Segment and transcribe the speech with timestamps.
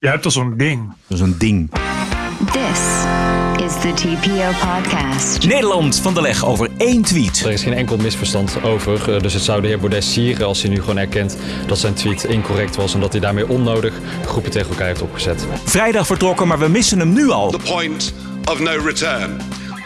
[0.00, 0.92] Je hebt al zo'n ding.
[1.06, 1.70] Dat is een ding.
[2.52, 2.80] This
[3.66, 5.46] is the TPO podcast.
[5.46, 7.40] Nederland van de leg over één tweet.
[7.44, 9.14] Er is geen enkel misverstand over.
[9.14, 11.94] eh, Dus het zou de heer Baudet sieren als hij nu gewoon erkent dat zijn
[11.94, 12.94] tweet incorrect was.
[12.94, 13.94] En dat hij daarmee onnodig
[14.26, 15.46] groepen tegen elkaar heeft opgezet.
[15.64, 17.50] Vrijdag vertrokken, maar we missen hem nu al.
[17.50, 18.12] the point
[18.50, 19.36] of no return.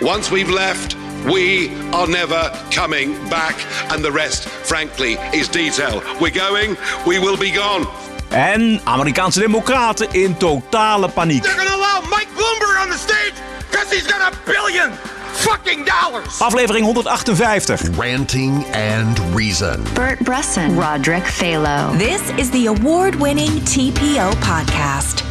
[0.00, 3.54] Once we've left, we are never coming back.
[3.88, 6.02] And the rest, frankly, is detail.
[6.20, 6.76] We're going,
[7.06, 7.86] we will be gone.
[8.32, 11.42] En Amerikaanse democraten in totale paniek.
[11.42, 13.32] They're gonna allow Mike Bloomberg on the stage
[13.70, 14.90] because he's got a billion
[15.32, 16.40] fucking dollars.
[16.40, 17.96] Aflevering 158.
[17.98, 19.82] Ranting and Reason.
[19.94, 21.96] Bert Bresson, Roderick Phalo.
[21.98, 25.24] This is the award winning TPO podcast.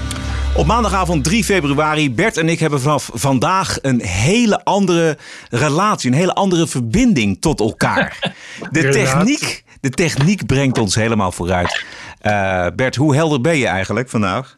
[0.55, 5.18] Op maandagavond 3 februari, Bert en ik hebben vanaf vandaag een hele andere
[5.49, 8.34] relatie, een hele andere verbinding tot elkaar.
[8.71, 11.84] De techniek, de techniek brengt ons helemaal vooruit.
[12.21, 14.57] Eh, Bert, hoe helder ben je eigenlijk vandaag?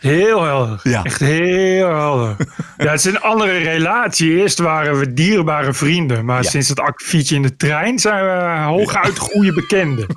[0.00, 0.80] Heel helder.
[0.82, 1.02] Ja.
[1.02, 2.36] Echt heel helder.
[2.78, 4.36] ja, het is een andere relatie.
[4.36, 6.24] Eerst waren we dierbare vrienden.
[6.24, 6.50] Maar Ja.
[6.50, 10.06] sinds het akkefietje in de trein zijn we hooguit goede bekenden.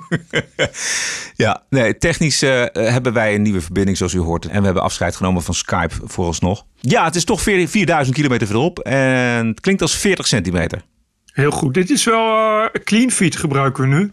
[1.36, 4.46] Ja, nee, technisch eh, hebben wij een nieuwe verbinding zoals u hoort.
[4.46, 6.64] En we hebben afscheid genomen van Skype vooralsnog.
[6.80, 10.80] Ja, het is toch veer- 4000 kilometer verderop en het klinkt als 40 centimeter.
[11.32, 11.74] Heel goed.
[11.74, 14.12] Dit is wel eh clean feed gebruiken we nu.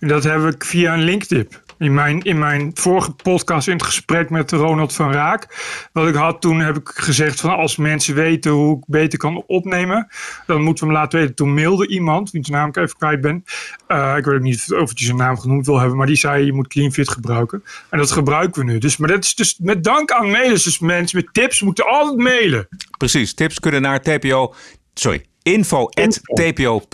[0.00, 1.62] En dat heb ik via een linktip.
[1.78, 5.46] In mijn, in mijn vorige podcast in het gesprek met Ronald van Raak.
[5.92, 9.44] Wat ik had toen heb ik gezegd van als mensen weten hoe ik beter kan
[9.46, 10.08] opnemen.
[10.46, 11.34] Dan moeten we hem laten weten.
[11.34, 13.44] Toen mailde iemand, wiens naam ik even kwijt ben.
[13.86, 15.96] Eh, ik weet ook niet of hij zijn naam genoemd wil hebben.
[15.96, 17.64] Maar die zei je moet cleanfit gebruiken.
[17.90, 18.78] En dat gebruiken we nu.
[18.78, 20.62] Dus, maar dat is dus met dank aan mailers.
[20.62, 22.68] Dus mensen met tips moeten altijd mailen.
[22.98, 24.54] Precies, tips kunnen naar tpo,
[24.94, 26.86] sorry, info.tpo.nl.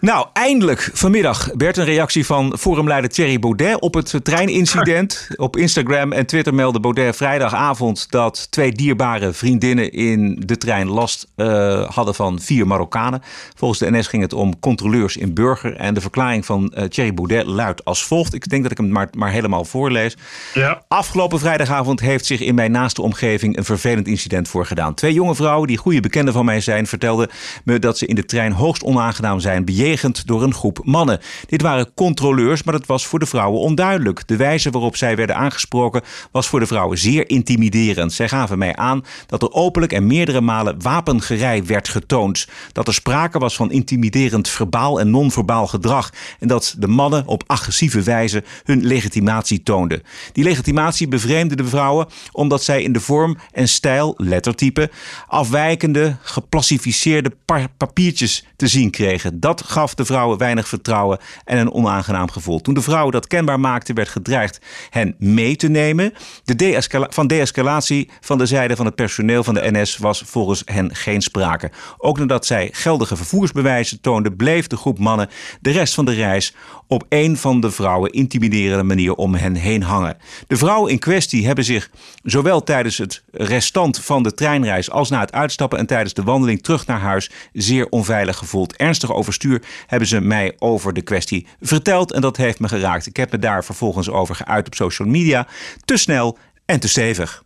[0.00, 5.28] Nou, eindelijk vanmiddag, Bert, een reactie van forumleider Thierry Baudet op het treinincident.
[5.36, 11.26] Op Instagram en Twitter meldde Baudet vrijdagavond dat twee dierbare vriendinnen in de trein last
[11.36, 13.22] eh, hadden van vier Marokkanen.
[13.54, 15.76] Volgens de NS ging het om controleurs in Burger.
[15.76, 18.34] En de verklaring van eh, Thierry Baudet luidt als volgt.
[18.34, 20.16] Ik denk dat ik hem maar, maar helemaal voorlees.
[20.54, 20.82] Ja.
[20.88, 24.94] Afgelopen vrijdagavond heeft zich in mijn naaste omgeving een vervelend incident voorgedaan.
[24.94, 27.28] Twee jonge vrouwen die goede bekenden van mij zijn, vertelden
[27.64, 29.84] me dat ze in de trein hoogst onaangenaam zijn bejegend
[30.24, 31.20] door een groep mannen.
[31.46, 34.28] Dit waren controleurs, maar dat was voor de vrouwen onduidelijk.
[34.28, 38.12] De wijze waarop zij werden aangesproken was voor de vrouwen zeer intimiderend.
[38.12, 42.46] Zij gaven mij aan dat er openlijk en meerdere malen wapengerij werd getoond.
[42.72, 46.10] Dat er sprake was van intimiderend verbaal en non-verbaal gedrag.
[46.38, 50.02] En dat de mannen op agressieve wijze hun legitimatie toonden.
[50.32, 54.90] Die legitimatie bevreemde de vrouwen omdat zij in de vorm en stijl, lettertype,
[55.26, 59.40] afwijkende, geplassificeerde pa- papiertjes te zien kregen.
[59.40, 62.60] Dat gaf de vrouwen weinig vertrouwen en een onaangenaam gevoel.
[62.60, 66.12] Toen de vrouwen dat kenbaar maakten, werd gedreigd hen mee te nemen.
[66.44, 70.62] De deescala- van de-escalatie van de zijde van het personeel van de NS was volgens
[70.64, 71.70] hen geen sprake.
[71.98, 75.28] Ook nadat zij geldige vervoersbewijzen toonden, bleef de groep mannen
[75.60, 76.54] de rest van de reis
[76.86, 80.16] op een van de vrouwen intimiderende manier om hen heen hangen.
[80.46, 81.90] De vrouwen in kwestie hebben zich
[82.22, 86.62] zowel tijdens het restant van de treinreis als na het uitstappen en tijdens de wandeling
[86.62, 88.45] terug naar huis zeer onveilig gevoeld.
[88.76, 93.06] Ernstig overstuur hebben ze mij over de kwestie verteld en dat heeft me geraakt.
[93.06, 95.46] Ik heb me daar vervolgens over geuit op social media.
[95.84, 97.44] Te snel en te stevig.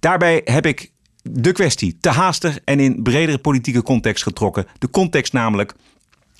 [0.00, 0.90] Daarbij heb ik
[1.22, 4.66] de kwestie te haastig en in bredere politieke context getrokken.
[4.78, 5.74] De context namelijk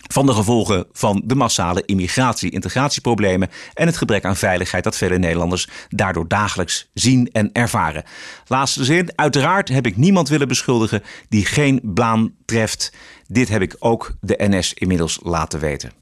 [0.09, 5.19] van de gevolgen van de massale immigratie, integratieproblemen en het gebrek aan veiligheid dat vele
[5.19, 8.05] Nederlanders daardoor dagelijks zien en ervaren.
[8.47, 12.93] Laatste zin, uiteraard heb ik niemand willen beschuldigen die geen baan treft.
[13.27, 15.93] Dit heb ik ook de NS inmiddels laten weten.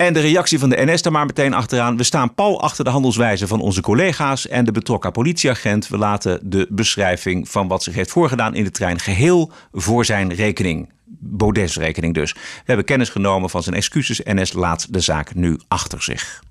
[0.00, 1.96] En de reactie van de NS daar maar meteen achteraan.
[1.96, 5.88] We staan pal achter de handelswijze van onze collega's en de betrokken politieagent.
[5.88, 10.34] We laten de beschrijving van wat zich heeft voorgedaan in de trein geheel voor zijn
[10.34, 10.92] rekening.
[11.18, 12.32] Baudet's rekening dus.
[12.32, 14.20] We hebben kennis genomen van zijn excuses.
[14.24, 16.42] NS laat de zaak nu achter zich.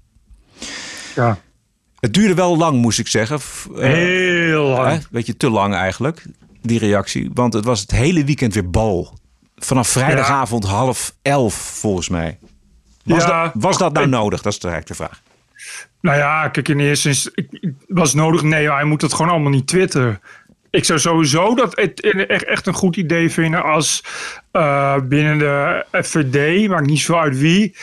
[1.15, 1.37] Ja.
[1.99, 3.39] Het duurde wel lang, moest ik zeggen.
[3.75, 4.91] Eh, Heel lang.
[4.91, 4.97] Hè?
[5.11, 6.25] Beetje te lang eigenlijk,
[6.61, 7.29] die reactie.
[7.33, 9.17] Want het was het hele weekend weer bal.
[9.55, 12.37] Vanaf vrijdagavond half elf, volgens mij.
[13.03, 13.43] Was, Ja.
[13.43, 14.41] dat, was dat nou nodig?
[14.41, 15.21] Dat is eigenlijk de vraag.
[16.01, 18.41] Nou ja, kijk, in eerste instantie was nodig.
[18.41, 20.21] Nee, hij moet het gewoon allemaal niet twitteren.
[20.71, 22.01] Ik zou sowieso dat het
[22.45, 24.03] echt, een goed idee vinden als
[24.51, 27.75] eh, binnen de FVD, maakt niet zo uit wie,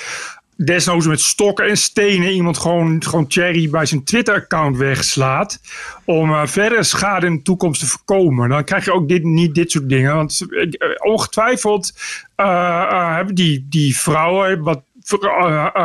[0.57, 5.61] desnoods met stokken en stenen iemand gewoon, gewoon Thierry bij zijn Twitter-account wegslaat.
[6.05, 8.49] Om eh, verdere schade in de toekomst te voorkomen.
[8.49, 10.15] Dan krijg je ook dit, niet dit soort dingen.
[10.15, 11.93] Want eh, ongetwijfeld
[12.37, 14.83] hebben die, die vrouwen, wat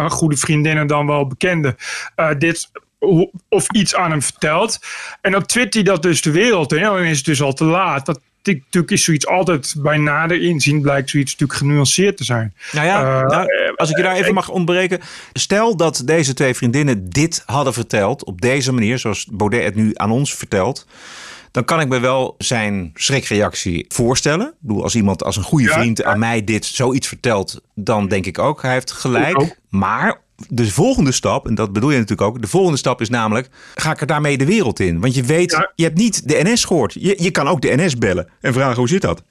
[0.07, 1.75] goede vriendinnen dan wel bekenden,
[2.15, 2.71] eh, dit
[3.49, 4.79] of iets aan hem vertelt.
[5.21, 6.79] En dan twittert hij dat dus de wereld in.
[6.79, 8.05] En dan is het dus al te laat.
[8.05, 12.53] Dat, natuurlijk is zoiets altijd bij nader inzien blijkt zoiets natuurlijk genuanceerd te zijn.
[12.71, 14.99] Nou ja, Eh, nou, als ik je daar even mag ontbreken.
[15.33, 19.91] Stel dat deze twee vriendinnen dit hadden verteld op deze manier, zoals Baudet het nu
[19.93, 20.87] aan ons vertelt.
[21.51, 24.47] Dan kan ik me wel zijn schrikreactie voorstellen.
[24.47, 28.07] Ik bedoel, als iemand als een goede Ja, vriend aan mij dit zoiets vertelt, dan
[28.07, 29.57] denk ik ook, hij heeft gelijk.
[29.69, 33.49] Maar de volgende stap, en dat bedoel je natuurlijk ook, de volgende stap is namelijk,
[33.75, 34.99] ga ik er daarmee de wereld in?
[34.99, 35.71] Want je weet, Ja.
[35.75, 36.93] je hebt niet de NS gehoord.
[36.93, 39.23] Je, je kan ook de NS bellen en vragen hoe zit dat?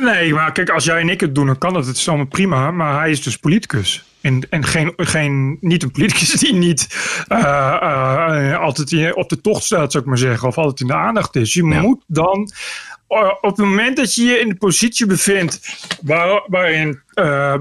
[0.00, 1.86] Nee, maar kijk, als jij en ik het doen, dan kan dat.
[1.86, 2.70] Het is allemaal prima.
[2.70, 4.04] Maar hij is dus politicus.
[4.20, 6.86] En, en geen, geen, niet een politicus die niet
[7.28, 10.48] eh, eh, altijd op de tocht staat, zou ik maar zeggen.
[10.48, 11.54] Of altijd in de aandacht is.
[11.54, 11.80] Je Ja.
[11.80, 12.50] moet dan,
[13.08, 15.60] eh, op het moment dat je je in de positie bevindt
[16.02, 17.00] waar, waarin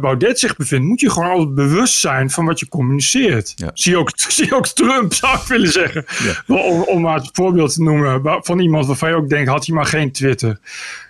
[0.02, 3.54] Baudet zich bevindt, moet je gewoon altijd bewust zijn van wat je communiceert.
[3.56, 3.72] Ja.
[3.74, 6.06] Zie, je ook, zie ook Trump, zou ik willen zeggen.
[6.48, 9.76] Om, om maar het voorbeeld te noemen van iemand waarvan je ook denkt, had hij
[9.76, 10.60] maar geen Twitter.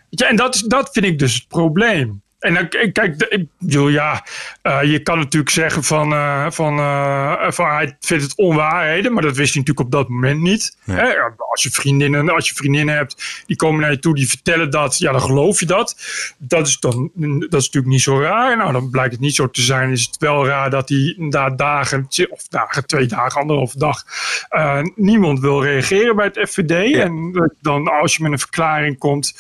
[0.10, 2.22] Ja, en dat, is, dat vind ik dus het probleem.
[2.40, 4.26] En dan, kijk, ik bedoel, ja,
[4.62, 9.22] eh, je kan natuurlijk zeggen van, eh, van, eh, van hij vindt het onwaarheden, maar
[9.22, 10.78] dat wist hij natuurlijk op dat moment niet.
[10.84, 10.94] Ja.
[10.94, 11.14] Hè?
[11.38, 14.98] Als je vriendinnen, als je vriendinnen hebt, die komen naar je toe, die vertellen dat,
[14.98, 15.96] ja, dan geloof je dat.
[16.38, 17.12] Dat is dan,
[17.50, 18.58] dat is natuurlijk niet zo raar.
[18.58, 21.58] Nou, dan blijkt het niet zo te zijn, is het wel raar dat hij inderdaad
[21.58, 24.04] dagen, of dagen, twee dagen, anderhalve dag,
[24.96, 26.96] niemand wil reageren bij het FVD.
[26.96, 27.32] En
[27.62, 29.36] dan als je met een verklaring komt,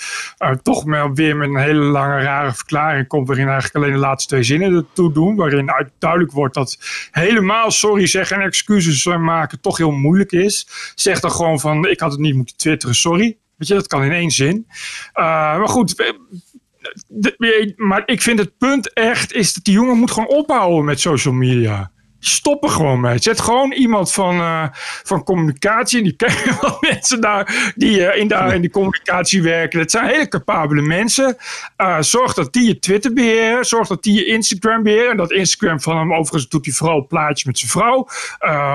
[0.64, 4.28] toch maar weer met een hele lange rare verklaring komt, waarin eigenlijk alleen de laatste
[4.30, 6.78] twee zinnen ertoe doen, waarin uit- duidelijk wordt dat
[7.12, 10.68] helemaal sorry zeggen en excuses maken toch heel moeilijk is.
[10.96, 13.38] Zeg dan gewoon van, ik had het niet moeten twitteren, sorry.
[13.56, 14.68] Weet je, dat kan in één zin.
[15.14, 15.24] Eh,
[15.58, 16.14] maar goed,
[17.76, 21.34] maar ik vind het punt echt is dat die jongen moet gewoon ophouden met social
[21.34, 21.92] media.
[22.28, 23.18] Stop er gewoon mee.
[23.20, 24.68] Zet gewoon iemand van, eh,
[25.04, 25.98] van communicatie.
[25.98, 29.80] En die kennen wel mensen daar die eh, in, daar in de communicatie werken.
[29.80, 31.38] Dat zijn hele capabele mensen.
[31.76, 33.66] Eh, zorg dat die je Twitter beheren.
[33.66, 35.12] Zorg dat die je Instagram beheren.
[35.12, 38.08] En dat Instagram van hem, overigens doet hij vooral plaatjes met zijn vrouw.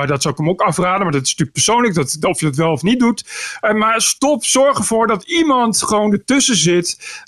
[0.06, 1.02] Dat zou ik hem ook afraden.
[1.02, 1.94] Maar dat is natuurlijk persoonlijk.
[1.94, 3.24] Dat, of je dat wel of niet doet.
[3.72, 4.44] Maar stop.
[4.44, 7.20] Zorg ervoor dat iemand gewoon ertussen zit.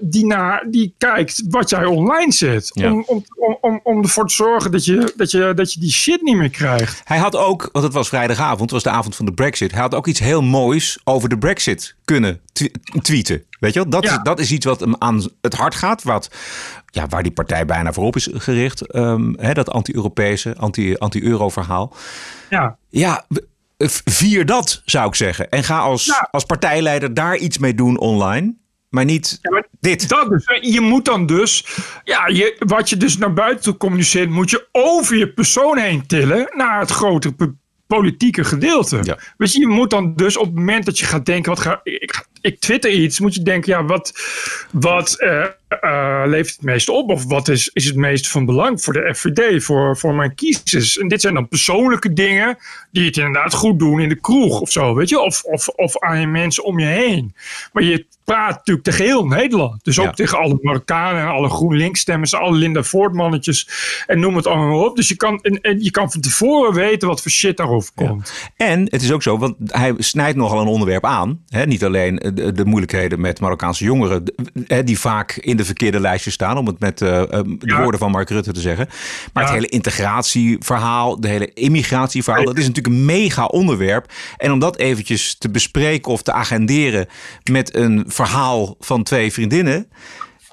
[0.00, 2.70] die, naar, die kijkt wat jij online zet.
[2.72, 2.92] Ja.
[2.92, 5.92] Om, om, om, om, om ervoor te zorgen dat je, dat, je, dat je die
[5.92, 7.00] shit niet meer krijgt.
[7.04, 9.70] Hij had ook, want het was vrijdagavond, het was de avond van de Brexit.
[9.72, 12.64] Hij had ook iets heel moois over de Brexit kunnen tw-
[13.02, 13.44] tweeten.
[13.60, 13.88] Weet je wel?
[13.90, 14.10] Dat, Ja.
[14.12, 16.02] is, dat is iets wat hem aan het hart gaat.
[16.02, 16.30] Wat,
[16.86, 18.86] ja, waar die partij bijna voorop is gericht.
[18.90, 21.96] Ehm, hè, dat anti-Europese, anti- anti-euro verhaal.
[22.50, 22.76] Ja.
[22.88, 23.24] Ja,
[24.04, 25.50] vier dat zou ik zeggen.
[25.50, 26.28] En ga als, Ja.
[26.30, 28.54] als partijleider daar iets mee doen online.
[28.94, 30.08] Maar niet Ja, maar dit.
[30.08, 30.58] Dat dus.
[30.60, 31.66] Je moet dan dus,
[32.04, 36.06] ja, je, wat je dus naar buiten toe communiceert, moet je over je persoon heen
[36.06, 37.54] tillen naar het grotere
[37.86, 39.00] politieke gedeelte.
[39.02, 39.18] Ja.
[39.36, 41.80] Weet je, je moet dan dus op het moment dat je gaat denken, wat ga,
[41.82, 44.12] ik, ik twitter iets, moet je denken, ja, wat,
[44.72, 47.10] wat eh, eh, levert het meest op?
[47.10, 50.98] Of wat is, is het meest van belang voor de FVD, voor, voor mijn kiezers?
[50.98, 52.58] En dit zijn dan persoonlijke dingen
[52.90, 55.20] die het inderdaad goed doen in de kroeg of zo, weet je?
[55.20, 57.34] Of, of, of aan je mensen om je heen.
[57.72, 59.84] Maar je praat natuurlijk tegen heel Nederland.
[59.84, 60.12] Dus ook Ja.
[60.12, 63.68] tegen alle Marokkanen en alle GroenLinks-stemmers, alle Linda Voortmannetjes
[64.06, 64.96] en noem het allemaal op.
[64.96, 68.32] Dus je kan, en, en je kan van tevoren weten wat voor shit daarover komt.
[68.56, 71.40] En het is ook zo, want hij snijdt nogal een onderwerp aan.
[71.48, 71.66] Hè?
[71.66, 74.22] Niet alleen de, de moeilijkheden met Marokkaanse jongeren,
[74.66, 77.80] hè, die vaak in de verkeerde lijstjes staan, om het met eh, eh, de Ja.
[77.82, 78.86] woorden van Mark Rutte te zeggen.
[79.32, 79.48] Maar Ja.
[79.50, 84.12] het hele integratieverhaal, de hele immigratieverhaal, dat is natuurlijk een mega onderwerp.
[84.36, 87.06] En om dat eventjes te bespreken of te agenderen
[87.50, 89.88] met een verhaal van twee vriendinnen.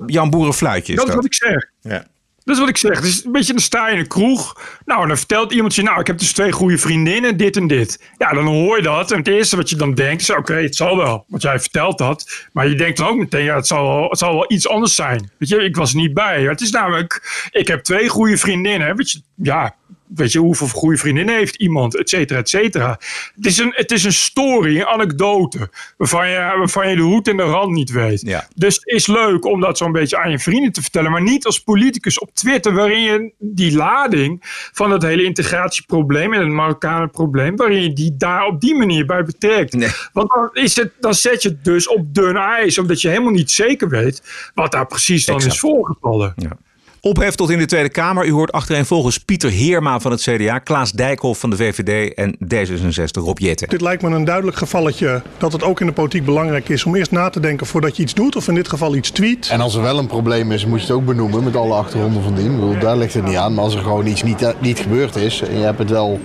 [0.05, 1.24] Jan Boerenfluitje is Dat is dat.
[1.24, 1.72] wat ik zeg.
[1.81, 2.05] Ja.
[2.43, 3.01] Dat is wat ik zeg.
[3.01, 4.62] Dus een beetje dan sta in een kroeg.
[4.86, 8.12] Nou, dan vertelt iemand je, nou, ik heb dus twee goede vriendinnen, dit en dit.
[8.17, 9.12] Ja, dan hoor je dat.
[9.12, 11.25] En het eerste wat je dan denkt is, oké, het zal wel.
[11.27, 12.48] Want jij vertelt dat.
[12.51, 14.95] Maar je denkt dan ook meteen, ja, het zal, wel, het zal wel iets anders
[14.95, 15.31] zijn.
[15.38, 16.43] Weet je, ik was er niet bij.
[16.43, 18.95] Het is namelijk, ik heb twee goede vriendinnen.
[18.95, 19.75] Weet je, ja,
[20.15, 23.00] weet je, hoeveel goede vriendinnen heeft iemand, et cetera, et cetera.
[23.36, 27.27] Het is een, het is een story, een anekdote, waarvan je, waarvan je de hoed
[27.27, 28.22] en de rand niet weet.
[28.22, 28.48] Ja.
[28.56, 31.46] Dus het is leuk om dat zo'n beetje aan je vrienden te vertellen, maar niet
[31.46, 34.39] als politicus op Twitter, waarin je die lading
[34.72, 39.24] van het hele integratieprobleem en het Marokkanenprobleem, waarin je die daar op die manier bij
[39.24, 39.74] betrekt.
[39.74, 39.89] Nee.
[40.13, 43.32] Want dan, is het, dan zet je het dus op dun ijs, omdat je helemaal
[43.32, 45.53] niet zeker weet wat daar precies dan Exact.
[45.53, 46.34] is voorgevallen.
[46.36, 46.58] Ja.
[47.03, 48.25] Ophef tot in de Tweede Kamer.
[48.25, 53.24] U hoort achtereenvolgens Pieter Heerma van het CDA, Klaas Dijkhoff van de VVD en D66
[53.24, 53.70] Rob Jetten.
[53.70, 56.96] Dit lijkt me een duidelijk gevalletje dat het ook in de politiek belangrijk is om
[56.96, 59.50] eerst na te denken voordat je iets doet, of in dit geval iets tweet.
[59.50, 62.24] En als er wel een probleem is, moet je het ook benoemen met alle achtergronden
[62.24, 62.46] van dien.
[62.46, 63.53] Ik bedoel, daar ligt het niet aan.
[63.53, 66.20] Maar als er gewoon iets niet, niet gebeurd is en je hebt het wel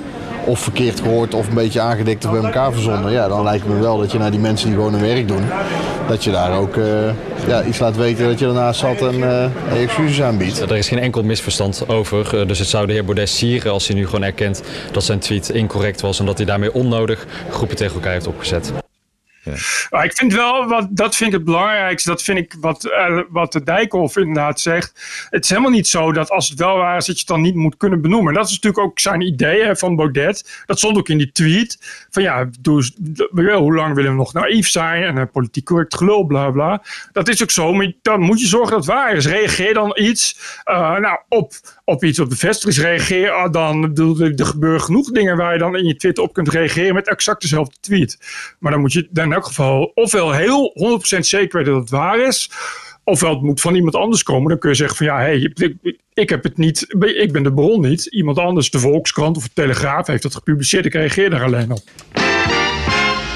[0.46, 3.12] of verkeerd gehoord of een beetje aangedikt of bij elkaar verzonnen.
[3.12, 5.42] Ja, dan lijkt me wel dat je naar die mensen die gewoon hun werk doen,
[6.08, 6.84] dat je daar ook eh,
[7.46, 10.60] ja, iets laat weten dat je ernaast zat en uh, excuses aanbiedt.
[10.60, 12.40] Er is geen enkel misverstand over.
[12.40, 14.62] Eh, dus het zou de heer Baudet sieren als hij nu gewoon erkent
[14.92, 18.85] dat zijn tweet incorrect was en dat hij daarmee onnodig groepen tegen elkaar heeft opgezet.
[19.90, 20.02] Ja.
[20.02, 22.08] ik vind wel, wat, dat vind ik het belangrijkste.
[22.08, 24.92] Dat vind ik wat, uh, wat de Dijkhoff inderdaad zegt.
[25.30, 27.40] Het is helemaal niet zo dat als het wel waar is, dat je het dan
[27.40, 28.34] niet moet kunnen benoemen.
[28.34, 30.62] dat is natuurlijk ook zijn idee van Baudet.
[30.66, 32.06] Dat stond ook in die tweet.
[32.10, 32.48] Van ja,
[33.32, 36.82] hoe lang willen we nog naïef zijn en politiek correct gelul, bla bla.
[37.12, 39.26] Dat is ook zo, maar dan moet je zorgen dat het waar is.
[39.26, 41.52] Reageer dan iets uh, nou, op,
[41.84, 42.86] op iets op de vestiging.
[42.86, 43.96] Reageer ah, dan,
[44.36, 47.40] er gebeuren genoeg dingen waar je dan in je Twitter op kunt reageren met exact
[47.40, 48.18] dezelfde tweet.
[48.58, 50.72] Maar dan moet je dan elk geval ofwel heel
[51.16, 52.50] 100% zeker weten dat het waar is.
[53.04, 54.48] Ofwel het moet van iemand anders komen.
[54.48, 55.74] Dan kun je zeggen van ja, hey, ik,
[56.12, 58.06] ik heb het niet, ik ben de bron niet.
[58.06, 60.86] Iemand anders, de Volkskrant of de Telegraaf, heeft dat gepubliceerd.
[60.86, 61.82] Ik reageer daar alleen op.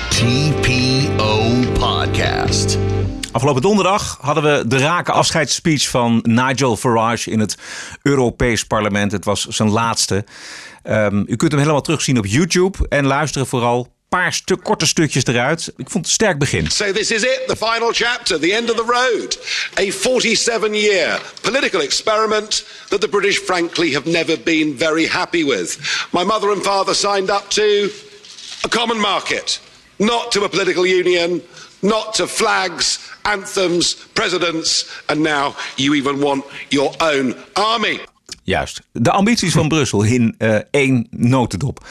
[0.09, 2.79] TPO Podcast.
[3.33, 7.59] Afgelopen donderdag hadden we de rake afscheidsspeech van Nigel Farage in het
[8.03, 9.13] Europees Parlement.
[9.13, 10.25] Het was zijn laatste.
[10.85, 15.25] Um, u kunt hem helemaal terugzien op YouTube en luisteren vooral paar stuk, korte stukjes
[15.25, 15.73] eruit.
[15.77, 16.71] Ik vond het sterk begin.
[16.71, 19.39] So this is it, the final chapter, the end of the road.
[19.79, 25.79] A 47-year political experiment that the British frankly have never been very happy with.
[26.13, 27.91] My mother and father signed up to
[28.65, 29.61] a common market,
[29.99, 31.41] not to a political union,
[31.81, 38.01] not to flags, anthems, presidents, and now you even want your own army.
[38.45, 38.81] Juist.
[38.93, 41.87] De ambities van Brussel in uh, één notendop.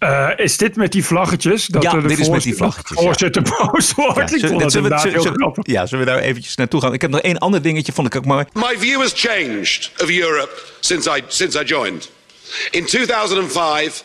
[0.00, 1.66] Uh, is dit met die vlaggetjes?
[1.66, 2.98] Dat ja, dit is met die vlaggetjes.
[2.98, 3.70] Voorzitter ja.
[3.70, 4.16] boos wordt.
[4.16, 6.92] Ja, ik vond zullen, zullen, zullen, ja, zullen we daar eventjes naartoe gaan?
[6.92, 8.44] Ik heb nog één ander dingetje, vond ik ook mooi.
[8.52, 12.10] My view has changed of Europe since I, since I joined.
[12.70, 14.04] In 2005,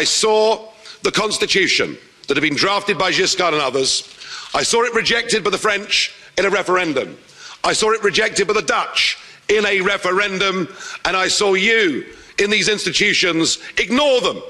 [0.00, 0.58] I saw
[1.00, 4.04] the constitution that had been drafted by Giscard and others.
[4.60, 7.08] I saw it rejected by the French in a referendum.
[7.70, 10.68] I saw it rejected by the Dutch in a referendum.
[11.02, 12.04] And I saw you
[12.36, 14.42] in these institutions ignore them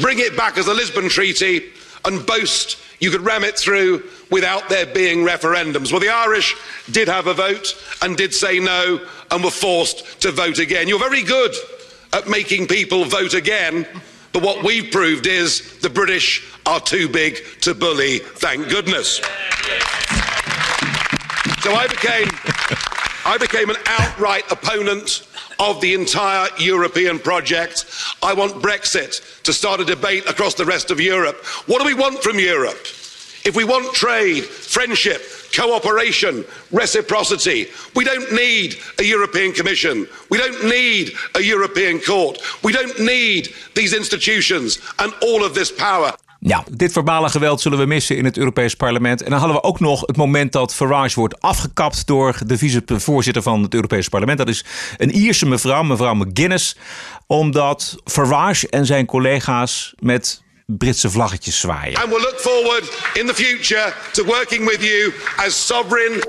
[0.00, 1.72] bring it back as a Lisbon Treaty,
[2.04, 5.92] and boast you could ram it through without there being referendums.
[5.92, 6.54] Well, the Irish
[6.90, 10.88] did have a vote and did say no and were forced to vote again.
[10.88, 11.54] You're very good
[12.12, 13.86] at making people vote again,
[14.32, 19.20] but what we've proved is the British are too big to bully, thank goodness.
[21.60, 22.28] So I became,
[23.24, 25.26] I became an outright opponent
[25.58, 27.86] of the entire European project.
[28.22, 31.44] I want Brexit to start a debate across the rest of Europe.
[31.66, 32.78] What do we want from Europe?
[33.44, 35.22] If we want trade, friendship,
[35.56, 40.08] cooperation, reciprocity, we don't need a European Commission.
[40.30, 42.38] We don't need a European Court.
[42.64, 46.12] We don't need these institutions and all of this power.
[46.46, 49.22] Ja, dit verbale geweld zullen we missen in het Europees Parlement.
[49.22, 53.42] En dan hadden we ook nog het moment dat Farage wordt afgekapt door de vicevoorzitter
[53.42, 54.38] van het Europees Parlement.
[54.38, 54.64] Dat is
[54.96, 56.76] een Ierse mevrouw, mevrouw McGuinness.
[57.26, 61.96] Omdat Farage en zijn collega's met Britse vlaggetjes zwaaien.
[61.96, 66.24] And we'll look forward in the future to working with you as sovereign.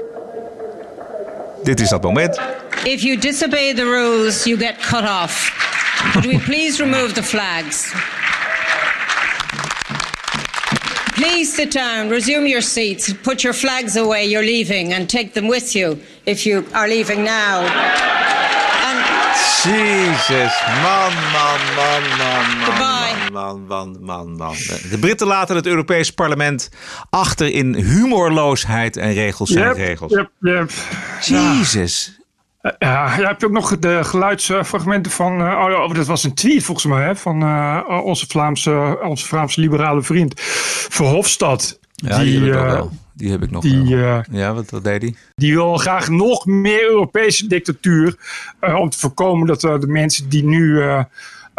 [1.63, 2.39] Dit is dat moment.
[2.83, 5.65] If you disobey the rules, you get cut off.
[6.11, 7.93] Could we please remove the flags?
[11.17, 15.47] Please sit down, resume your seats, put your flags away, you're leaving, and take them
[15.47, 17.61] with you if you are leaving now.
[18.89, 18.99] And
[19.63, 23.29] Jezus, man, man, man, man, Goodbye.
[23.33, 24.55] man, man, man, man.
[24.89, 26.69] De Britten laten het Europees Parlement
[27.09, 30.11] achter in humorloosheid en regels zijn Yep, regels.
[30.11, 30.71] yep, yep.
[31.21, 32.17] Jezus.
[32.79, 35.41] Ja, je hebt ook nog de geluidsfragmenten van.
[35.41, 39.25] Uh, oh, ja, dat was een tweet volgens mij hè, van uh, onze, Vlaamse, onze
[39.25, 40.33] Vlaamse liberale vriend
[40.89, 41.79] Verhofstadt.
[41.95, 42.91] Ja, die, heb ik ook wel.
[43.13, 44.23] Die heb ik nog die, wel.
[44.31, 45.15] ja, wat, wat deed hij?
[45.35, 48.15] Die wil graag nog meer Europese dictatuur.
[48.77, 50.81] Om te voorkomen dat de mensen die nu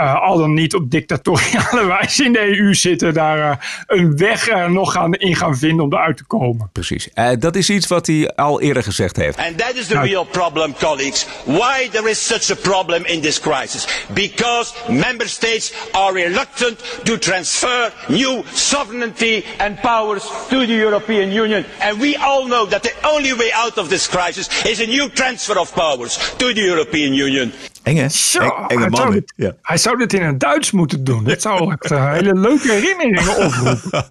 [0.01, 4.49] uh, al dan niet op dictatoriale wijze in de EU zitten, daar uh, een weg
[4.49, 6.71] uh, nog gaan in gaan vinden om eruit te komen.
[6.73, 7.09] Precies.
[7.39, 9.39] dat is iets wat hij al eerder gezegd heeft.
[9.39, 11.27] And that is the real problem, colleagues.
[11.45, 13.87] Why there is such a problem in this crisis?
[14.15, 21.65] Because member states are reluctant to transfer new sovereignty and powers to the European Union.
[21.81, 25.09] And we all know that the only way out of this crisis is a new
[25.09, 27.53] transfer of powers to the European Union.
[27.89, 29.11] Enge, Zo, enge hij, zou man.
[29.11, 29.57] dit, Ja.
[29.63, 31.25] hij zou dit in het Duits moeten doen.
[31.25, 34.05] Dat zou echt uh, hele leuke herinneringen oproepen.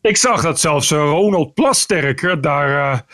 [0.00, 2.68] Ik zag dat zelfs uh, Ronald Plasterk daar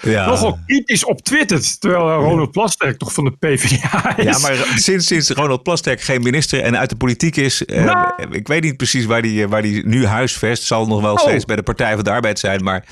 [0.04, 0.26] uh, ja.
[0.26, 1.80] nogal kritisch op twittert.
[1.80, 4.24] Terwijl Ronald Plasterk toch van de PvdA is.
[4.24, 7.62] Ja, maar sinds, sinds Ronald Plasterk geen minister en uit de politiek is...
[7.66, 8.12] Nou.
[8.30, 10.62] Ik weet niet precies waar die, waar die nu huisvest.
[10.62, 11.20] Zal nog wel oh.
[11.20, 12.84] steeds bij de Partij van de Arbeid zijn, maar...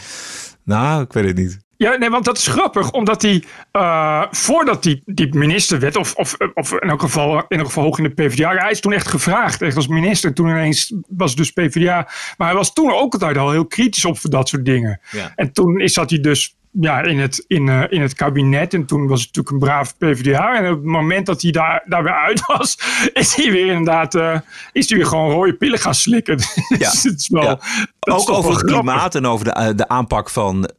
[0.65, 1.59] Nou, ik weet het niet.
[1.83, 6.15] Ja, nee, want dat is grappig, omdat hij uh, voordat die, die minister werd, of,
[6.15, 8.93] of, of in elk geval, in elk geval hoog in de PvdA, hij is toen
[8.93, 10.35] echt gevraagd, echt als minister.
[10.35, 14.19] Toen ineens was dus PvdA, maar hij was toen ook altijd al heel kritisch op
[14.23, 15.01] dat soort dingen.
[15.11, 15.33] Ja.
[15.37, 18.75] En toen is dat hij dus ja, in, het, in, uh, in het kabinet.
[18.75, 20.57] En toen was het natuurlijk een brave PvdA.
[20.57, 22.79] En op het moment dat hij daar, daar weer uit was,
[23.13, 24.39] is hij weer inderdaad uh,
[24.73, 26.39] is hij weer gewoon rode pillen gaan slikken.
[26.79, 26.89] Ja.
[26.89, 27.59] het is wel, ja.
[28.01, 30.71] Ook over het klimaat en over de, uh, de aanpak van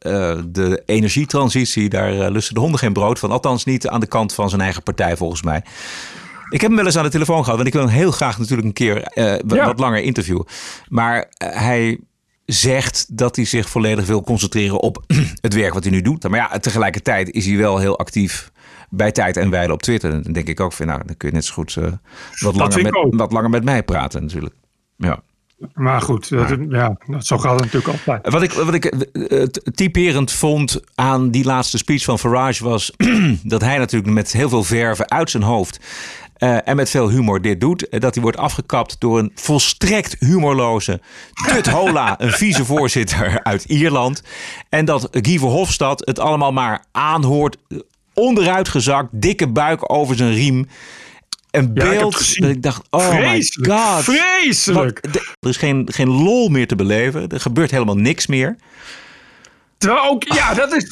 [0.46, 1.88] de energietransitie.
[1.88, 3.30] Daar lusten de honden geen brood van.
[3.30, 5.62] Althans niet aan de kant van zijn eigen partij volgens mij.
[6.50, 7.54] Ik heb hem wel eens aan de telefoon gehad.
[7.54, 9.66] Want ik wil hem heel graag natuurlijk een keer ja.
[9.66, 10.46] wat langer interviewen.
[10.88, 11.98] Maar hij
[12.44, 15.04] zegt dat hij zich volledig wil concentreren op
[15.40, 16.28] het werk wat hij nu doet.
[16.28, 18.52] Maar ja, tegelijkertijd is hij wel heel actief
[18.90, 20.12] bij tijd en wijle op Twitter.
[20.12, 21.84] En dan denk ik ook van, nou, dan kun je net zo goed uh,
[22.40, 24.54] wat, langer met, wat langer met mij praten natuurlijk.
[24.96, 25.22] Ja.
[25.74, 28.32] Maar goed, dat, ja, zo gaat het natuurlijk altijd.
[28.32, 29.42] Wat ik, wat ik uh,
[29.74, 32.92] typerend vond aan die laatste speech van Farage was
[33.42, 35.80] dat hij natuurlijk met heel veel verven uit zijn hoofd
[36.42, 37.88] uh, en met veel humor dit doet.
[37.88, 41.00] Eh, dat hij wordt afgekapt door een volstrekt humorloze
[41.46, 44.22] Tut Hola, een vicevoorzitter uit Ierland.
[44.68, 47.56] En dat Guy Verhofstadt het allemaal maar aanhoort.
[48.14, 50.68] Onderuitgezakt, dikke buik over zijn riem.
[51.50, 53.72] Een beeld ik dat ik dacht, oh Vreselijk.
[53.72, 54.04] my god.
[54.04, 55.00] Vreselijk.
[55.40, 57.28] er is geen, geen lol meer te beleven.
[57.28, 58.56] Er gebeurt helemaal niks meer.
[59.82, 60.84] Terwijl ook, ja, dat is,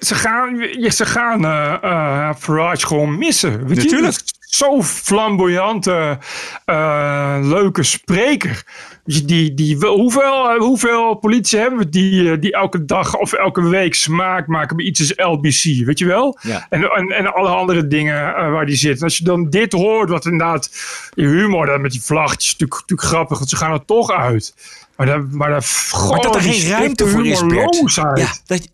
[0.00, 3.66] ze gaan, ze gaan uh, Farage gewoon missen.
[3.66, 4.12] Weet Natuurlijk.
[4.12, 4.38] Je?
[4.40, 6.18] Zo'n flamboyante,
[6.66, 8.64] uh, leuke spreker.
[9.04, 14.46] Die, die, hoeveel, hoeveel politie hebben we die, die elke dag of elke week smaak
[14.46, 16.38] maken bij iets als LBC, weet je wel?
[16.42, 16.66] Ja.
[16.70, 19.02] En, en, en alle andere dingen waar die zit.
[19.02, 20.70] als je dan dit hoort, wat inderdaad,
[21.14, 24.54] die humor met die vlaggetjes, natuurlijk, natuurlijk grappig, want ze gaan er toch uit.
[25.00, 25.64] Maar, daar, maar, daar,
[26.08, 27.94] maar dat er geen ruimte voor is, Bert.
[27.94, 28.68] Ja, dat,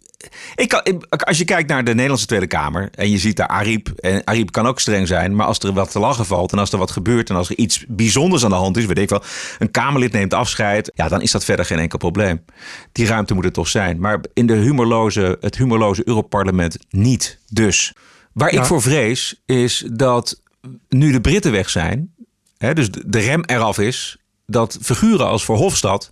[0.54, 3.88] ik kan, als je kijkt naar de Nederlandse Tweede Kamer en je ziet daar Ariep,
[3.88, 6.72] en Ariep kan ook streng zijn, maar als er wat te lachen valt en als
[6.72, 9.22] er wat gebeurt en als er iets bijzonders aan de hand is, weet ik wel,
[9.58, 12.44] een Kamerlid neemt afscheid, ja, dan is dat verder geen enkel probleem.
[12.92, 14.00] Die ruimte moet er toch zijn.
[14.00, 17.38] Maar in de humorloze, het humorloze Europarlement niet.
[17.48, 17.92] Dus
[18.32, 20.40] waar ik voor vrees is dat
[20.88, 22.14] nu de Britten weg zijn,
[22.58, 26.10] hè, dus de rem eraf is, dat figuren als Verhofstadt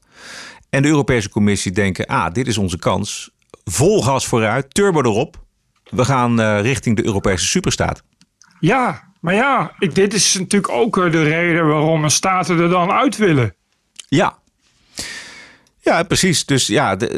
[0.70, 3.30] en de Europese Commissie denken: ah, dit is onze kans
[3.64, 5.42] vol gas vooruit, turbo erop.
[5.90, 8.02] We gaan uh, richting de Europese superstaat.
[8.60, 12.90] Ja, maar ja, ik, dit is natuurlijk ook eh, de reden waarom staten er dan
[12.90, 13.54] uit willen.
[14.08, 14.38] Ja.
[15.84, 16.44] Ja, precies.
[16.44, 17.12] Dus ja, de,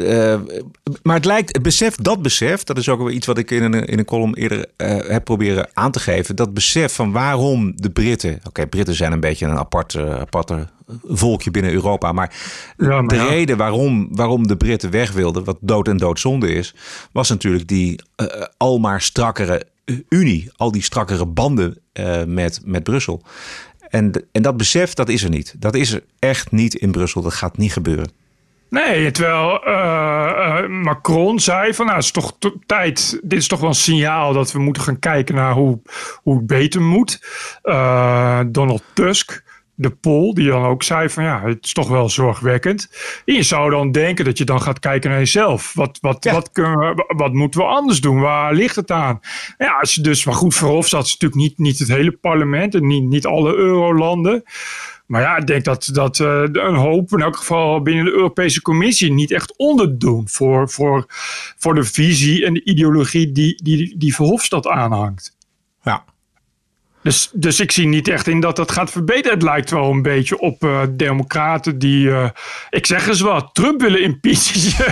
[0.49, 0.59] uh,
[1.03, 3.63] maar het lijkt, het besef, dat besef, dat is ook wel iets wat ik in
[3.63, 6.35] een, in een column eerder uh, heb proberen aan te geven.
[6.35, 10.67] Dat besef van waarom de Britten, oké, Britten zijn een beetje een apart, uh, aparte
[11.07, 12.11] volkje binnen Europa.
[12.11, 12.35] Maar,
[12.77, 13.27] ja, maar de ja.
[13.27, 16.75] reden waarom, waarom de Britten weg wilden, wat dood en doodzonde is,
[17.11, 18.27] was natuurlijk die uh,
[18.57, 19.63] al maar strakkere
[20.09, 21.77] Unie, al die strakkere banden
[22.25, 23.21] met, met Brussel.
[23.89, 25.55] En, en dat besef, dat is er niet.
[25.57, 27.21] Dat is er echt niet in Brussel.
[27.21, 28.09] Dat gaat niet gebeuren.
[28.69, 33.59] Nee, terwijl uh, uh, Macron zei van nou, het is toch tijd, dit is toch
[33.59, 35.81] wel een signaal dat we moeten gaan kijken naar hoe,
[36.23, 37.21] hoe het beter moet.
[37.63, 39.45] Uh, Donald Tusk
[39.79, 42.89] de Pol, die dan ook zei van ja, het is toch wel zorgwekkend.
[43.25, 45.73] En je zou dan denken dat je dan gaat kijken naar jezelf.
[45.73, 46.33] Wat, wat, ja.
[46.33, 48.19] wat, kunnen we, wat moeten we anders doen?
[48.19, 49.19] Waar ligt het aan?
[49.57, 52.87] Ja, als je dus, maar goed, Verhofstadt is natuurlijk niet, niet het hele parlement en
[52.87, 54.43] niet, niet alle eurolanden.
[55.07, 58.61] Maar ja, ik denk dat, dat uh, een hoop, in elk geval binnen de Europese
[58.61, 61.05] Commissie, niet echt onderdoen voor, voor,
[61.57, 65.37] voor de visie en de ideologie die, die, die Verhofstadt aanhangt.
[65.83, 66.03] Ja.
[67.01, 69.33] Dus, dus ik zie niet echt in dat dat gaat verbeteren.
[69.33, 72.29] Het lijkt wel een beetje op uh, democraten die, uh,
[72.69, 74.85] ik zeg eens wat, Trump willen impeachen.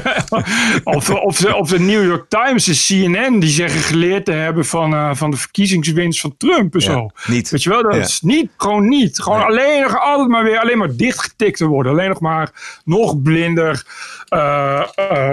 [0.84, 4.66] of, of, de, of de New York Times, de CNN, die zeggen geleerd te hebben
[4.66, 7.10] van, uh, van de verkiezingswinst van Trump en ja, zo.
[7.26, 7.50] Niet.
[7.50, 8.02] Weet je wel, dat ja.
[8.02, 9.20] is niet, gewoon niet.
[9.20, 9.48] Gewoon nee.
[9.48, 11.92] alleen nog altijd maar weer, alleen maar dichtgetikt te worden.
[11.92, 12.52] Alleen nog maar
[12.86, 13.86] nog blinder,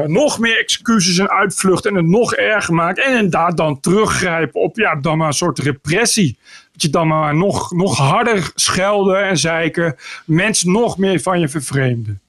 [0.06, 3.04] nog meer excuses en uitvluchten en het nog erger maken.
[3.04, 6.38] En inderdaad dan teruggrijpen op, ja, dan maar een soort repressie
[6.82, 9.96] je dan maar nog, nog harder schelden en zeiken.
[10.24, 12.20] Mensen nog meer van je vervreemden.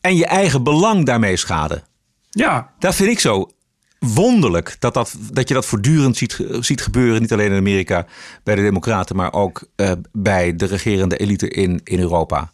[0.00, 1.82] En je eigen belang daarmee schaden.
[2.30, 2.72] Ja.
[2.78, 3.50] Dat vind ik zo
[3.98, 4.76] wonderlijk.
[4.78, 7.20] Dat, dat, dat je dat voortdurend ziet, ziet gebeuren.
[7.20, 8.06] Niet alleen in Amerika
[8.42, 12.52] bij de Democraten, maar ook uh, bij de regerende elite in, in Europa.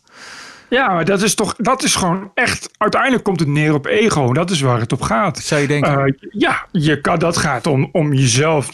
[0.74, 4.32] Ja, maar dat is toch, dat is gewoon echt, uiteindelijk komt het neer op ego.
[4.32, 5.38] Dat is waar het op gaat.
[5.38, 6.06] Zou je denken?
[6.06, 8.70] Uh, ja, je kan, dat gaat om, om, jezelf,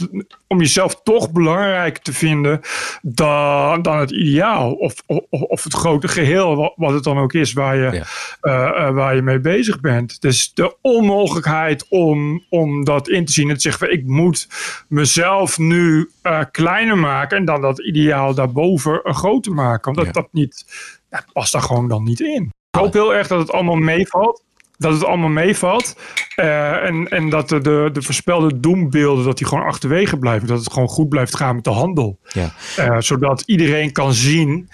[0.47, 2.61] om jezelf toch belangrijk te vinden
[3.03, 4.73] dan, dan het ideaal.
[4.73, 8.05] Of, of, of het grote geheel, wat, wat het dan ook is waar je, ja.
[8.43, 10.21] uh, uh, waar je mee bezig bent.
[10.21, 14.49] Dus de onmogelijkheid om, om dat in te zien en te zeggen, ik moet
[14.89, 16.11] mezelf nu
[16.51, 19.91] kleiner maken en dan dat ideaal daarboven groter maken.
[19.91, 20.13] Omdat ja.
[20.13, 20.65] dat niet
[21.11, 22.53] ja, past daar gewoon dan niet in.
[22.71, 24.43] Ik hoop heel erg dat het allemaal meevalt.
[24.77, 25.97] Dat het allemaal meevalt.
[26.37, 30.49] Uh, en, en dat de, de, de voorspelde doembeelden, dat die gewoon achterwege blijven.
[30.49, 32.19] Dat het gewoon goed blijft gaan met de handel.
[32.29, 32.53] Ja.
[32.79, 34.69] Uh, zodat iedereen kan zien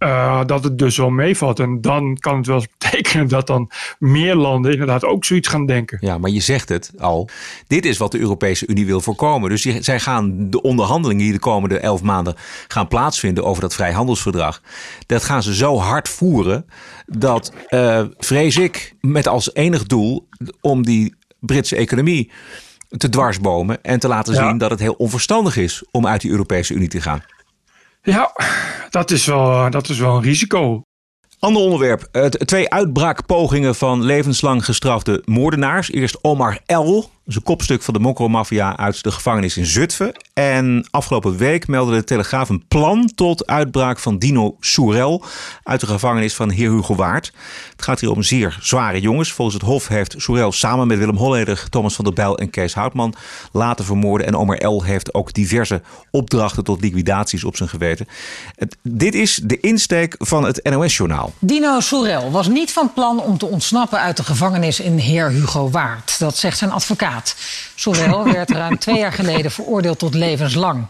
[0.00, 1.60] uh, dat het dus wel meevalt.
[1.60, 5.66] En dan kan het wel eens betekenen dat dan meer landen inderdaad ook zoiets gaan
[5.66, 5.98] denken.
[6.00, 7.28] Ja, maar je zegt het al.
[7.66, 9.50] Dit is wat de Europese Unie wil voorkomen.
[9.50, 12.34] Dus zij gaan de onderhandelingen die de komende elf maanden
[12.68, 14.62] gaan plaatsvinden over dat vrijhandelsverdrag.
[15.06, 16.66] Dat gaan ze zo hard voeren
[17.06, 20.28] dat, uh, vrees ik, met als enig doel
[20.60, 22.30] om die Britse economie
[22.88, 24.54] te dwarsbomen en te laten zien ja.
[24.54, 27.22] dat het heel onverstandig is om uit die Europese Unie te gaan.
[28.02, 28.32] Ja,
[28.90, 30.82] dat is wel, dat is wel een risico.
[31.38, 32.02] Ander onderwerp.
[32.30, 35.90] Twee uitbraakpogingen van levenslang gestrafte moordenaars.
[35.90, 40.12] Eerst Omar L., een kopstuk van de Mokro-maffia uit de gevangenis in Zutphen.
[40.32, 45.24] En afgelopen week meldde de Telegraaf een plan tot uitbraak van Dino Soerel
[45.62, 47.32] uit de gevangenis van Heer Hugo Waard.
[47.72, 49.32] Het gaat hier om zeer zware jongens.
[49.32, 52.74] Volgens het Hof heeft Soerel samen met Willem Holleder, Thomas van der Bijl en Kees
[52.74, 53.14] Houtman
[53.52, 54.26] laten vermoorden.
[54.26, 54.82] En Omar L.
[54.82, 58.06] heeft ook diverse opdrachten tot liquidaties op zijn geweten.
[58.82, 61.32] Dit is de insteek van het NOS-journaal.
[61.38, 65.70] Dino Soerel was niet van plan om te ontsnappen uit de gevangenis in Heer Hugo
[65.70, 66.18] Waard.
[66.18, 67.19] Dat zegt zijn advocaat.
[67.74, 70.86] Sorel werd ruim twee jaar geleden veroordeeld tot levenslang.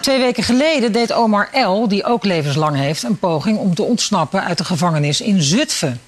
[0.00, 4.44] Twee weken geleden deed Omar L., die ook levenslang heeft, een poging om te ontsnappen
[4.44, 6.00] uit de gevangenis in Zutphen.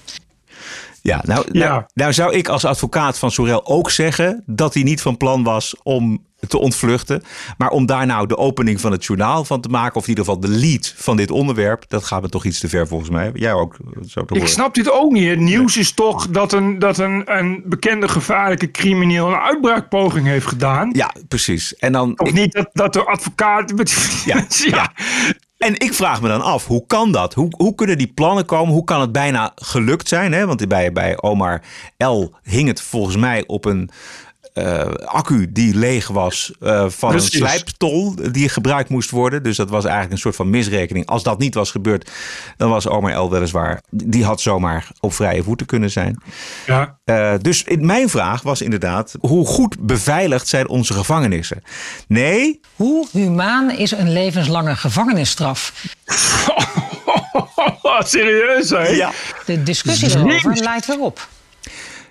[1.01, 1.69] Ja, nou, Ja.
[1.69, 5.43] nou, nou zou ik als advocaat van Sorel ook zeggen dat hij niet van plan
[5.43, 7.23] was om te ontvluchten.
[7.57, 10.25] Maar om daar nou de opening van het journaal van te maken, of in ieder
[10.25, 13.31] geval de lead van dit onderwerp, dat gaat me toch iets te ver volgens mij.
[13.33, 13.77] Jij ook.
[14.07, 15.29] Zo Ik snap dit ook niet.
[15.29, 20.45] Het nieuws is toch dat, een, dat een, een bekende gevaarlijke crimineel een uitbraakpoging heeft
[20.47, 20.89] gedaan.
[20.93, 21.75] Ja, precies.
[21.75, 22.19] En dan.
[22.19, 23.73] Of niet dat, dat de advocaat.
[23.75, 24.91] Met, Ja, ja.
[25.59, 27.33] En ik vraag me dan af, hoe kan dat?
[27.33, 28.73] Hoe, hoe kunnen die plannen komen?
[28.73, 30.31] Hoe kan het bijna gelukt zijn?
[30.31, 30.45] Hè?
[30.45, 31.61] Want bij, bij Omar
[31.97, 32.23] L.
[32.43, 33.89] hing het volgens mij op een
[34.53, 37.33] eh, accu die leeg was eh, van Precies.
[37.33, 39.43] een slijptol die gebruikt moest worden.
[39.43, 41.05] Dus dat was eigenlijk een soort van misrekening.
[41.05, 42.09] Als dat niet was gebeurd,
[42.57, 43.29] dan was Omar L.
[43.29, 43.81] weliswaar...
[43.89, 46.21] die had zomaar op vrije voeten kunnen zijn.
[46.65, 46.97] Ja.
[47.05, 51.63] Eh, dus in- mijn vraag was inderdaad, hoe goed beveiligd zijn onze gevangenissen?
[52.07, 55.73] Nee, Hoe humaan is een levenslange gevangenisstraf?
[57.99, 58.87] Serieus, hè?
[58.87, 59.11] Ja.
[59.45, 61.27] De discussie erover leidt weer op.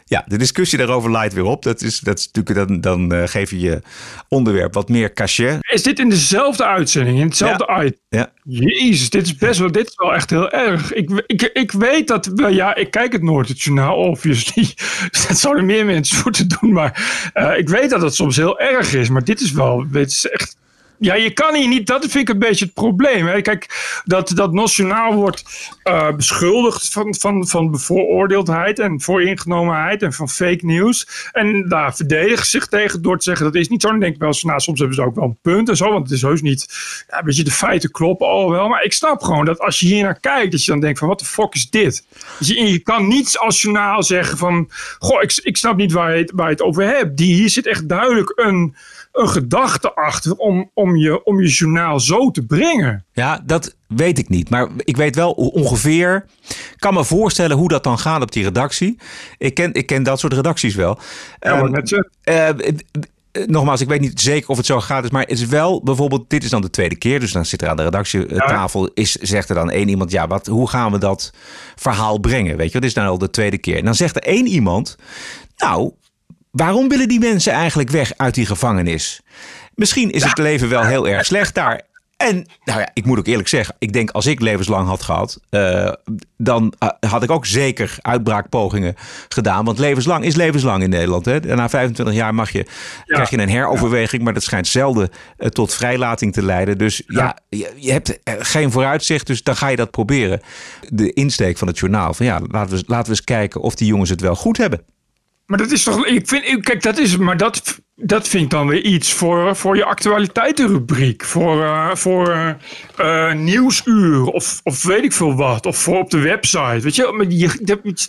[0.09, 1.63] Ja, de discussie daarover leidt weer op.
[1.63, 3.83] Dat is, dat is natuurlijk, dan, dan eh, geef je je
[4.29, 5.59] onderwerp wat meer cachet.
[5.61, 7.99] Is dit in dezelfde uitzending, in hetzelfde item?
[8.09, 8.33] Ja.
[8.45, 10.93] Jezus, dit is best wel, dit is wel echt heel erg.
[10.93, 14.75] Ik, ik, ik weet dat, wel, ja, ik kijk het nooit, het journaal, obviously.
[15.29, 18.95] Dat zouden meer mensen moeten doen, maar eh, ik weet dat het soms heel erg
[18.95, 19.09] is.
[19.09, 20.57] Maar dit is wel, dit is echt,
[20.99, 23.43] ja, je kan hier niet, dat vind ik een beetje het probleem.
[23.43, 23.67] Kijk,
[24.05, 25.45] dat, dat Nationaal wordt
[25.83, 31.29] eh, beschuldigd van, van, van bevooroordeeldheid en vooringenomenheid en van fake news.
[31.33, 33.89] En daar verdedigen ze zich tegen door te zeggen dat is niet zo.
[33.89, 36.03] Dan denk ik wel nou, soms hebben ze ook wel een punt en zo, want
[36.03, 36.67] het is heus niet,
[37.09, 38.69] ja, weet je, de feiten kloppen al wel.
[38.69, 41.09] Maar ik snap gewoon dat als je hier naar kijkt, dat je dan denkt van,
[41.09, 42.07] wat de fuck is dit?
[42.39, 46.15] Dus je, je kan niet als journaal zeggen van, goh, ik, ik snap niet waar
[46.15, 47.17] je, het, waar het over hebt.
[47.17, 48.77] Die, hier zit echt duidelijk een,
[49.13, 53.07] een gedachte achter om, om, je, om je journaal zo te brengen.
[53.13, 54.51] Ja, dat weet ik niet.
[54.51, 56.27] Maar ik weet wel ongeveer.
[56.49, 58.99] Ik kan me voorstellen hoe dat dan gaat op die redactie.
[59.39, 60.99] Ik ken, ik ken dat soort redacties wel.
[61.41, 61.93] Ja, Ehm, met
[62.23, 62.59] eh, eh,
[63.33, 65.05] eh, nogmaals, ik weet niet zeker of het zo gaat.
[65.05, 67.21] is, Maar het is wel bijvoorbeeld, dit is dan de tweede keer.
[67.21, 70.47] Dus dan zit er aan de redactietafel, is, zegt er dan één iemand, ja, wat,
[70.47, 71.33] hoe gaan we dat
[71.77, 72.57] verhaal brengen?
[72.57, 73.77] Weet je, wat is nou al de tweede keer?
[73.77, 74.97] En dan zegt er één iemand,
[75.57, 75.93] nou,
[76.51, 79.21] waarom willen die mensen eigenlijk weg uit die gevangenis?
[79.75, 81.87] Misschien is het leven wel heel erg slecht daar.
[82.19, 85.41] En nou ja, ik moet ook eerlijk zeggen, ik denk als ik levenslang had gehad,
[85.51, 85.93] eh,
[86.37, 88.95] dan eh, had ik ook zeker uitbraakpogingen
[89.29, 89.65] gedaan.
[89.65, 91.25] Want levenslang is levenslang in Nederland.
[91.25, 91.39] Hè?
[91.41, 92.67] Na 25 jaar mag je,
[93.05, 96.79] krijg je een heroverweging, maar dat schijnt zelden eh, tot vrijlating te leiden.
[96.79, 100.41] Dus ja, je, je hebt geen vooruitzicht, dus dan ga je dat proberen.
[100.89, 103.89] De insteek van het journaal, van ja, laten we, laten we eens kijken of die
[103.89, 104.81] jongens het wel goed hebben.
[105.49, 108.67] Maar dat is toch, ik vind, kijk, dat is, maar dat dat vind ik dan
[108.67, 111.25] weer iets voor, voor je actualiteitenrubriek.
[111.25, 112.57] Voor, uh, voor
[113.01, 115.67] uh, nieuwsuur of, of weet ik veel wat.
[115.67, 116.81] Of voor op de website.
[116.81, 117.47] Weet je, je,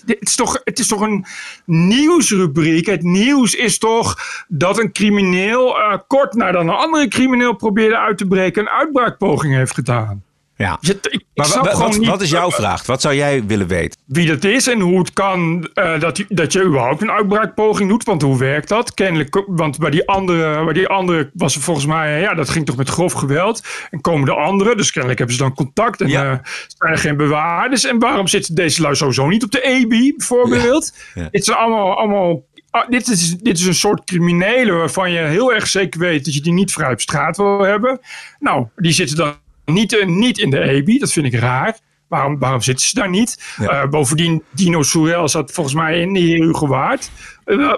[0.05, 1.25] het, is toch, het is toch een
[1.65, 2.85] nieuwsrubriek.
[2.85, 8.27] Het nieuws is toch dat een crimineel kort nadat een andere crimineel probeerde uit te
[8.27, 8.61] breken...
[8.61, 10.23] een uitbraakpoging heeft gedaan.
[10.59, 10.79] Ja.
[11.33, 12.85] maar wat, wat, is jouw vraag?
[12.85, 13.99] Wat zou jij willen weten?
[14.05, 18.03] Wie dat is en hoe het kan uh, dat, dat je überhaupt een uitbraakpoging doet.
[18.03, 18.93] Want hoe werkt dat?
[18.93, 22.65] Kennelijk, want bij die andere, bij die andere was er volgens mij, ja, dat ging
[22.65, 23.63] toch met grof geweld.
[23.91, 26.31] En komen de anderen, dus kennelijk hebben ze dan contact en ja.
[26.31, 26.37] uh,
[26.77, 27.85] zijn er geen bewaarders.
[27.85, 30.93] En waarom zitten deze lui sowieso niet op de EBI bijvoorbeeld?
[31.13, 31.27] Ja.
[31.31, 35.53] Dit zijn allemaal, allemaal Ah, dit, is, dit is een soort criminelen waarvan je heel
[35.53, 37.99] erg zeker weet dat je die niet vrij op straat wil hebben.
[38.39, 39.33] Nou, die zitten dan
[39.69, 41.77] niet, uh, niet in de EBI, dat vind ik raar.
[42.07, 43.53] Waarom, waarom zitten ze daar niet?
[43.57, 43.83] Ja.
[43.83, 47.09] Uh, bovendien, Dino Soerel zat volgens mij in de Hugo Waard.
[47.45, 47.73] Uh,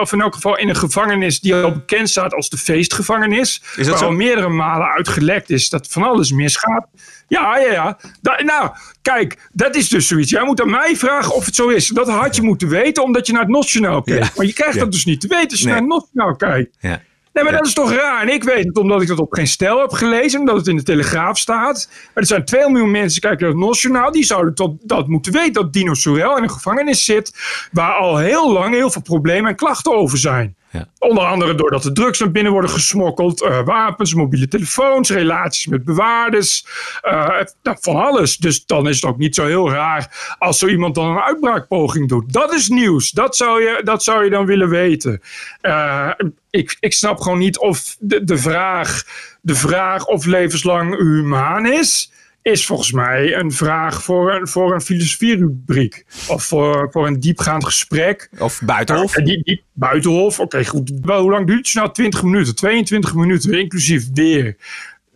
[0.00, 3.62] of in elk geval in een gevangenis die al bekend staat als de feestgevangenis.
[3.76, 6.86] Is dat waar al meerdere malen uitgelekt is dat van alles misgaat.
[7.28, 7.98] Ja, ja, ja.
[8.20, 8.70] Da nou,
[9.02, 10.30] kijk, dat is dus zoiets.
[10.30, 11.88] Jij moet aan mij vragen of het zo is.
[11.88, 14.24] Dat had je moeten weten omdat je naar het Nationaal kijkt.
[14.24, 14.32] Ja.
[14.36, 14.80] Maar je krijgt ja.
[14.80, 15.74] dat dus niet te weten als je nee.
[15.74, 16.76] naar het Nationaal kijkt.
[16.80, 17.02] Ja.
[17.34, 17.58] Nee, maar ja.
[17.58, 18.22] dat is toch raar.
[18.22, 20.40] En ik weet het omdat ik dat op geen stijl heb gelezen.
[20.40, 21.88] Omdat het in de Telegraaf staat.
[21.90, 24.12] Maar er zijn 2 miljoen mensen kijken naar het Nationaal.
[24.12, 25.52] Die zouden tot, dat moeten weten.
[25.52, 27.32] Dat Dino Sorel in een gevangenis zit.
[27.72, 30.56] Waar al heel lang heel veel problemen en klachten over zijn.
[30.98, 35.84] Onder andere doordat de drugs naar binnen worden gesmokkeld, uh, wapens, mobiele telefoons, relaties met
[35.84, 36.66] bewaarders,
[37.02, 38.36] uh, van alles.
[38.36, 42.08] Dus dan is het ook niet zo heel raar als zo iemand dan een uitbraakpoging
[42.08, 42.32] doet.
[42.32, 43.10] Dat is nieuws.
[43.10, 45.20] Dat zou je, dat zou je dan willen weten.
[45.62, 46.10] Uh,
[46.50, 49.04] ik, ik snap gewoon niet of de, de, vraag,
[49.40, 52.12] de vraag of levenslang humaan is
[52.52, 56.04] is volgens mij een vraag voor een, voor een filosofierubriek.
[56.28, 58.28] Of voor, voor een diepgaand gesprek.
[58.38, 59.16] Of buitenhof.
[59.16, 60.92] Uh, die, die, buitenhof, oké goed.
[61.02, 61.74] Hoe lang duurt het?
[61.74, 64.56] Nou, 20 minuten, 22 minuten, inclusief weer.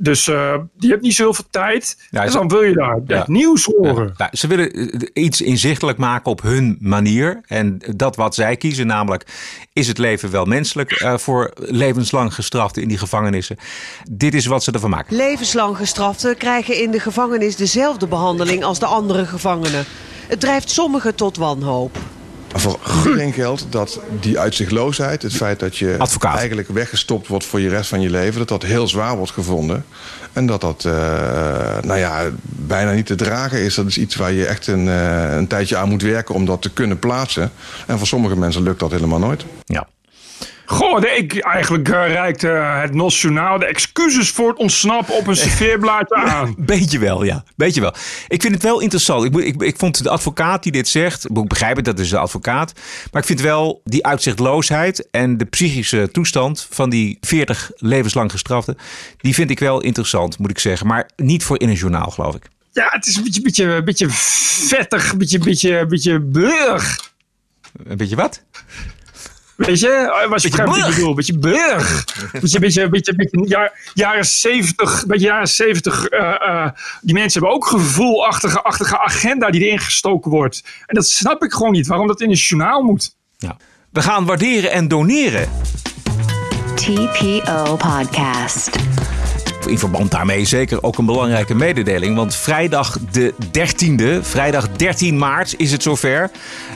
[0.00, 2.06] Dus uh, die hebt niet zoveel tijd.
[2.10, 3.18] Ja, en dan wil je daar ja.
[3.18, 4.14] het nieuws horen.
[4.16, 7.40] Ja, ze willen eh, iets inzichtelijk maken op hun manier.
[7.46, 9.26] En dat wat zij kiezen, namelijk
[9.72, 13.56] is het leven wel menselijk uh, voor levenslang gestraften in die gevangenissen.
[14.10, 15.16] Dit is wat ze ervan maken.
[15.16, 19.84] Levenslang gestraften krijgen in de gevangenis dezelfde behandeling als de andere gevangenen.
[20.26, 21.98] Het drijft sommigen tot wanhoop.
[22.52, 26.36] Voor iedereen geldt dat die uitzichtloosheid, het feit dat je Advocaat.
[26.36, 29.84] eigenlijk weggestopt wordt voor je rest van je leven, dat dat heel zwaar wordt gevonden.
[30.32, 30.92] En dat dat uh,
[31.82, 33.74] nou ja, bijna niet te dragen is.
[33.74, 36.62] Dat is iets waar je echt een, uh, een tijdje aan moet werken om dat
[36.62, 37.52] te kunnen plaatsen.
[37.86, 39.44] En voor sommige mensen lukt dat helemaal nooit.
[39.64, 39.86] Ja.
[40.70, 45.36] Goh, ik, eigenlijk uh, reikt uh, het Nationaal de excuses voor het ontsnappen op een
[45.36, 46.54] serveerblaadje aan.
[46.58, 47.44] Beetje wel, ja.
[47.56, 47.94] Beetje wel.
[48.28, 49.24] Ik vind het wel interessant.
[49.24, 52.18] Ik, ik, ik vond de advocaat die dit zegt, ik begrijp het, dat is de
[52.18, 52.72] advocaat.
[53.12, 58.76] Maar ik vind wel die uitzichtloosheid en de psychische toestand van die 40 levenslang gestraften,
[59.16, 60.86] die vind ik wel interessant, moet ik zeggen.
[60.86, 62.48] Maar niet voor in een journaal, geloof ik.
[62.72, 66.12] Ja, het is een beetje, beetje, beetje vettig, een beetje, beetje, beetje.
[67.84, 68.42] Een beetje wat?
[69.58, 71.14] Weet je, was je wat ik bedoel.
[71.14, 72.04] Beetje burg.
[72.32, 75.04] Beetje, beetje, beetje, beetje jaren zeventig.
[75.06, 76.10] Beetje jaren zeventig.
[76.10, 76.68] Uh, uh,
[77.00, 80.64] die mensen hebben ook een gevoelachtige achtige agenda die erin gestoken wordt.
[80.86, 81.86] En dat snap ik gewoon niet.
[81.86, 83.14] Waarom dat in een journaal moet.
[83.38, 83.56] Ja.
[83.90, 85.48] We gaan waarderen en doneren.
[86.74, 88.70] TPO Podcast
[89.66, 92.16] in verband daarmee zeker ook een belangrijke mededeling.
[92.16, 96.30] Want vrijdag de 13e, vrijdag 13 maart is het zover.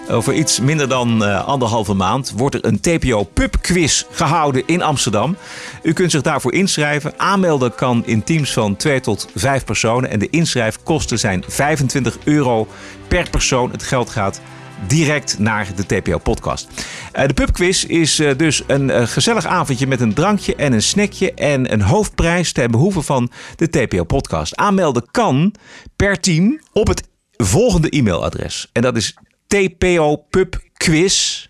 [0.09, 4.83] Over iets minder dan uh, anderhalve maand wordt er een TPO Pub Quiz gehouden in
[4.83, 5.37] Amsterdam.
[5.83, 7.15] U kunt zich daarvoor inschrijven.
[7.17, 10.11] Aanmelden kan in teams van 2 tot 5 personen.
[10.11, 12.69] En de inschrijfkosten zijn 25 euro
[13.09, 13.71] per persoon.
[13.71, 14.41] Het geld gaat
[14.87, 16.87] direct naar de TPO-podcast.
[17.17, 20.83] Uh, de pubquiz is uh, dus een uh, gezellig avondje met een drankje en een
[20.83, 24.57] snackje en een hoofdprijs ten behoeve van de TPO-podcast.
[24.57, 25.55] Aanmelden kan
[25.97, 28.69] per team op het volgende e-mailadres.
[28.73, 29.17] En dat is
[29.47, 31.47] tpopubquiz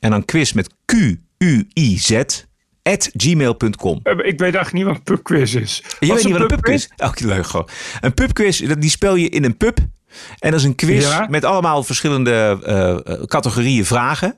[0.00, 2.10] en dan quiz met Q-U-I-Z
[2.82, 4.00] at gmail.com.
[4.04, 5.82] Ik weet eigenlijk niet wat een pubquiz is.
[6.00, 6.90] Je weet niet wat een pubquiz is?
[6.96, 7.68] Elke leuk gewoon.
[8.00, 9.78] Een pubquiz, die speel je in een pub
[10.38, 11.26] en dat is een quiz ja.
[11.30, 14.36] met allemaal verschillende uh, categorieën vragen.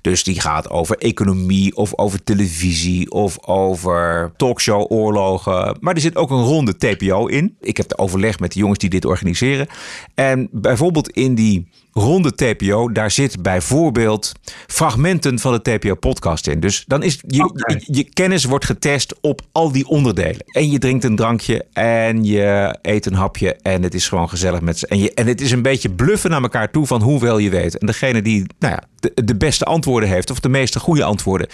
[0.00, 5.76] Dus die gaat over economie of over televisie of over talkshow-oorlogen.
[5.80, 7.56] Maar er zit ook een ronde TPO in.
[7.60, 9.66] Ik heb de overleg met de jongens die dit organiseren.
[10.14, 14.32] En bijvoorbeeld in die ronde TPO, daar zit bijvoorbeeld
[14.66, 16.60] fragmenten van de TPO-podcast in.
[16.60, 17.82] Dus dan is je, okay.
[17.84, 20.44] je, je, kennis wordt getest op al die onderdelen.
[20.46, 24.60] En je drinkt een drankje en je eet een hapje en het is gewoon gezellig
[24.60, 24.86] met ze.
[24.86, 27.78] En je en het is een beetje bluffen naar elkaar toe van hoeveel je weet.
[27.78, 31.48] En degene die nou ja, de, de beste antwoorden heeft, of de meeste goede antwoorden,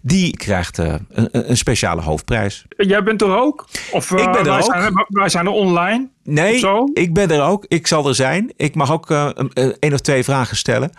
[0.00, 2.64] die krijgt uh, een, een, speciale hoofdprijs.
[2.76, 3.68] Jij bent er ook?
[3.90, 4.64] Of uh, ik ben er wij ook.
[4.64, 6.08] Zijn, wij zijn er online?
[6.24, 7.64] Nee, ik ben er ook.
[7.68, 8.52] Ik zal er zijn.
[8.56, 9.28] Ik mag ook uh,
[9.78, 10.90] één of twee vragen stellen.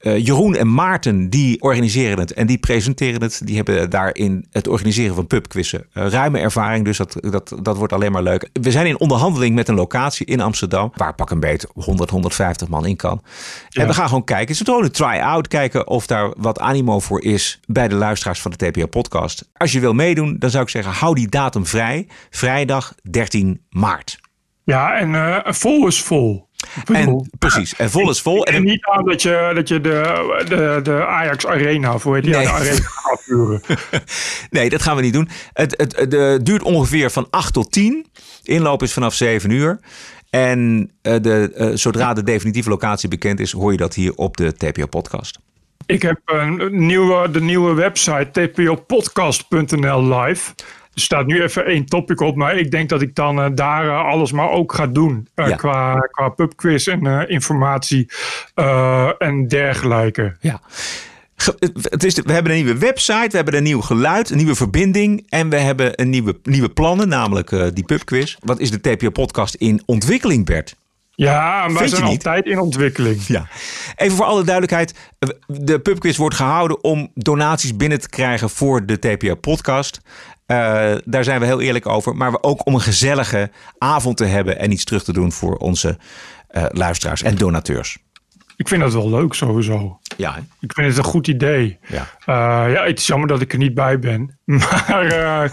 [0.00, 3.40] Uh, Jeroen en Maarten die organiseren het en die presenteren het.
[3.44, 6.84] Die hebben daarin het organiseren van pubquizzen uh, ruime ervaring.
[6.84, 8.48] Dus dat, dat, dat wordt alleen maar leuk.
[8.52, 10.92] We zijn in onderhandeling met een locatie in Amsterdam.
[10.94, 13.22] Waar pak een beet 100, 150 man in kan.
[13.68, 13.82] Ja.
[13.82, 14.48] En we gaan gewoon kijken.
[14.48, 15.48] Het is gewoon een try-out.
[15.48, 19.48] Kijken of daar wat animo voor is bij de luisteraars van de TPO podcast.
[19.52, 22.08] Als je wil meedoen, dan zou ik zeggen hou die datum vrij.
[22.30, 24.18] Vrijdag 13 maart.
[24.64, 26.45] Ja, en uh, vol is vol.
[26.92, 28.44] En, precies, en vol is vol.
[28.44, 32.30] En, en niet aan dat je, dat je de, de, de Ajax Arena voor die
[32.30, 32.44] nee.
[32.44, 33.60] de arena afhuren.
[34.50, 35.28] nee, dat gaan we niet doen.
[35.52, 38.06] Het, het, het, het, duurt ongeveer van 8 tot 10.
[38.42, 39.80] Inloop is vanaf 7 uur.
[40.30, 44.36] En uh, de, uh, zodra de definitieve locatie bekend is, hoor je dat hier op
[44.36, 45.38] de TPO-podcast.
[45.86, 50.52] Ik heb een nieuwe, de nieuwe website tpopodcast.nl live.
[50.96, 53.84] Er staat nu even één topic op, maar ik denk dat ik dan uh, daar
[53.84, 55.28] uh, alles maar ook ga doen.
[55.34, 55.56] Uh, ja.
[55.56, 58.10] qua, qua pubquiz en informatie
[59.18, 60.36] en dergelijke.
[60.40, 60.60] Ja.
[61.82, 65.26] Het is, we hebben een nieuwe website, we hebben een nieuw geluid, een nieuwe verbinding
[65.28, 68.36] en we hebben een nieuwe, nieuwe plannen, namelijk die pubquiz.
[68.40, 70.76] Wat is de TPO-podcast in ontwikkeling, Bert?
[71.10, 73.22] Ja, maar we zijn altijd in ontwikkeling.
[73.26, 73.48] Ja.
[73.96, 74.94] Even voor alle duidelijkheid.
[75.46, 80.00] De pubquiz wordt gehouden om donaties binnen te krijgen voor de TPO-podcast.
[80.46, 82.16] Uh, daar zijn we heel eerlijk over.
[82.16, 85.98] Maar ook om een gezellige avond te hebben en iets terug te doen voor onze
[86.50, 87.98] uh, luisteraars en donateurs.
[88.56, 89.98] Ik vind dat wel leuk sowieso.
[90.16, 90.36] Ja.
[90.60, 91.78] Ik vind het een goed idee.
[91.86, 92.00] Ja.
[92.26, 94.38] Uh, ja, het is jammer dat ik er niet bij ben.
[94.44, 95.50] Maar ja,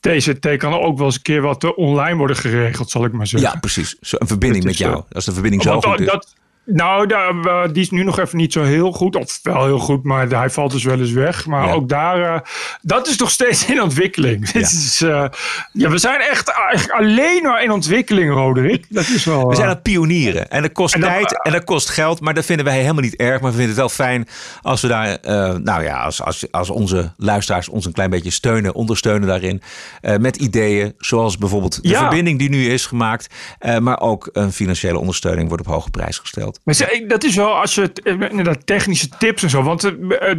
[0.00, 3.50] TCT kan ook wel eens een keer wat online worden geregeld, zal ik maar zeggen.
[3.50, 3.96] Ja, precies.
[4.00, 5.02] Zo, een verbinding met jou.
[5.12, 6.06] Als de verbinding zo goed is.
[6.06, 9.16] Dat, nou, daar, die is nu nog even niet zo heel goed.
[9.16, 11.46] Of wel heel goed, maar hij valt dus wel eens weg.
[11.46, 11.72] Maar ja.
[11.72, 12.40] ook daar, uh,
[12.82, 14.50] dat is nog steeds in ontwikkeling.
[14.52, 14.60] Ja.
[14.60, 15.24] Is, uh,
[15.72, 18.86] ja, we zijn echt, echt, alleen maar in ontwikkeling, Roderick.
[18.88, 20.50] Dat is wel, we zijn aan het pionieren.
[20.50, 22.20] En dat kost en tijd en dat kost geld.
[22.20, 23.40] Maar dat vinden wij helemaal niet erg.
[23.40, 24.28] Maar we vinden het wel fijn
[24.62, 25.18] als we daar,
[25.62, 29.62] nou ja, als, als, als onze luisteraars ons een klein beetje steunen, ondersteunen daarin.
[30.20, 31.98] met ideeën, zoals bijvoorbeeld de ja.
[31.98, 33.34] verbinding die nu is gemaakt.
[33.80, 36.51] maar ook een financiële ondersteuning wordt op hoge prijs gesteld.
[36.64, 39.62] Maar dat is wel als je het, inderdaad technische tips en zo.
[39.62, 40.34] Want uh,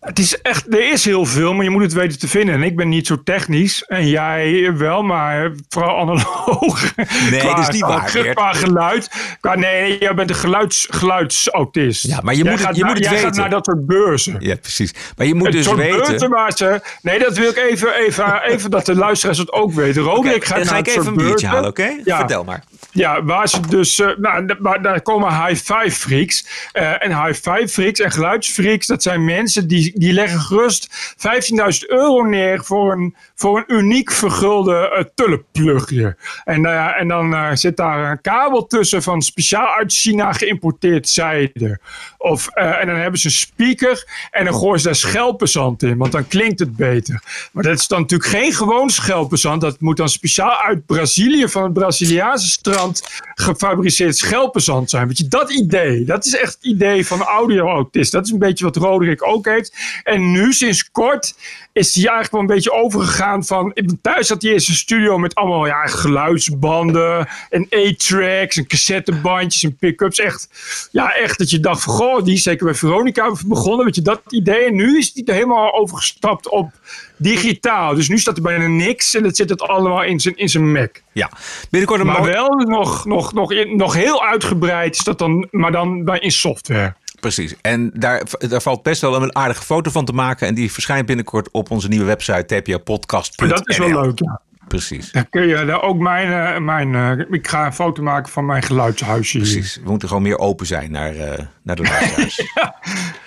[0.00, 2.54] het is echt, er is heel veel, maar je moet het weten te vinden.
[2.54, 3.84] En ik ben niet zo technisch.
[3.84, 6.86] En jij wel, maar vooral analoog.
[7.30, 8.04] Nee, qua, dat is niet waar.
[8.04, 9.10] Qua, qua geluid.
[9.40, 12.06] Qua, nee, jij bent een geluids, geluidsautist.
[12.06, 13.28] Ja, maar je jij moet, het, je naar, moet het jij weten.
[13.28, 14.36] gaat naar dat soort beurzen.
[14.38, 14.94] Ja, precies.
[15.16, 16.30] Maar je moet het dus soort weten.
[16.30, 20.12] Beurzen nee, dat wil ik even, even, even dat de luisteraars het ook weten.
[20.12, 21.48] Okay, gaat dan naar ga ik even soort een biertje beurzen.
[21.48, 21.82] halen, oké?
[21.82, 22.00] Okay?
[22.04, 22.16] Ja.
[22.16, 22.62] Vertel maar.
[22.98, 26.44] Ja, waar ze dus, uh, nou, daar komen high five freaks.
[26.72, 31.86] Uh, en high five freaks en geluidsfreaks, dat zijn mensen die, die leggen gerust 15.000
[31.86, 36.16] euro neer voor een, voor een uniek vergulde uh.
[36.44, 41.80] En, en dan zit daar een kabel tussen van speciaal uit China geïmporteerd zijde.
[42.18, 46.12] Of, en dan hebben ze een speaker en dan gooien ze daar schelpenzand in, want
[46.12, 47.22] dan klinkt het beter.
[47.52, 51.62] Maar dat is dan natuurlijk geen gewoon schelpenzand, dat moet dan speciaal uit Brazilië van
[51.62, 52.87] het Braziliaanse strand
[53.34, 55.06] gefabriceerd schelpenzand zijn.
[55.06, 58.12] Weet je, dat idee, dat is echt het idee van audio-autist.
[58.12, 59.76] Dat is een beetje wat Roderick ook heeft.
[60.04, 61.34] En nu, sinds kort,
[61.72, 63.76] is hij eigenlijk wel een beetje overgegaan van...
[64.02, 69.76] Thuis zat hij in zijn studio met allemaal ja, geluidsbanden en A-tracks en cassettebandjes en
[69.76, 70.18] pick-ups.
[70.18, 70.48] Echt,
[70.92, 73.84] ja, echt dat je dacht van, goh, die is zeker bij Veronica begonnen.
[73.84, 74.64] Weet je, dat idee.
[74.64, 76.70] En nu is hij helemaal overgestapt op
[77.18, 77.94] digitaal.
[77.94, 80.72] Dus nu staat er bijna niks en dat zit het allemaal in zijn, in zijn
[80.72, 81.00] Mac.
[81.12, 81.30] Ja,
[81.70, 85.72] binnenkort een Maar wel nog, nog, nog, in, nog heel uitgebreid is dat dan, maar
[85.72, 86.94] dan bij in software.
[87.20, 87.54] Precies.
[87.60, 90.46] En daar, daar valt best wel een aardige foto van te maken.
[90.46, 93.48] En die verschijnt binnenkort op onze nieuwe website tpapodcast.nl.
[93.48, 94.40] Dat is wel leuk, ja.
[94.68, 95.12] Precies.
[95.12, 98.46] Dan kun je daar ook mijn, uh, mijn uh, ik ga een foto maken van
[98.46, 99.38] mijn geluidshuisje.
[99.38, 99.76] Precies.
[99.76, 102.36] We moeten gewoon meer open zijn naar, uh, naar de luisteraars.
[102.54, 102.76] ja.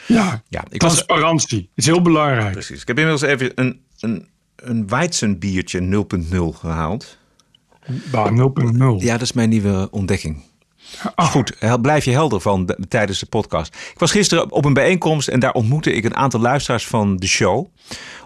[0.07, 0.41] ja.
[0.47, 0.63] ja.
[0.69, 2.51] Ik Transparantie was, is heel belangrijk.
[2.51, 2.81] Precies.
[2.81, 7.17] Ik heb inmiddels even een, een, een Weizenbiertje 0.0 gehaald.
[8.11, 8.29] Bah,
[8.97, 9.03] 0.0.
[9.03, 10.43] Ja, dat is mijn nieuwe ontdekking.
[11.15, 11.25] Oh.
[11.25, 13.75] Goed, blijf je helder van de, tijdens de podcast.
[13.75, 17.27] Ik was gisteren op een bijeenkomst en daar ontmoette ik een aantal luisteraars van de
[17.27, 17.67] show.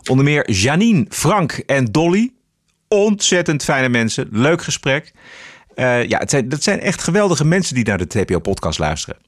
[0.10, 2.34] Onder meer Janine, Frank en Dolly.
[2.88, 4.28] Ontzettend fijne mensen.
[4.32, 5.12] Leuk gesprek.
[5.76, 9.20] Uh, ja, het zijn, dat zijn echt geweldige mensen die naar de TPO-podcast luisteren.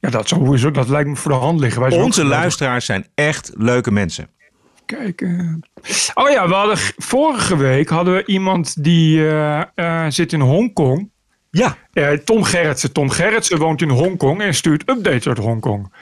[0.00, 1.80] Ja, dat, sowieso, dat lijkt me voor de hand liggen.
[1.82, 4.28] Wij Onze luisteraars zijn echt leuke mensen.
[4.86, 5.60] kijken.
[6.14, 11.10] Oh ja, we hadden vorige week hadden we iemand die eh, eh, zit in Hongkong.
[11.50, 11.76] Ja.
[12.24, 12.92] Tom Gerritsen.
[12.92, 15.92] Tom Gerritsen woont in Hongkong en stuurt updates uit Hongkong.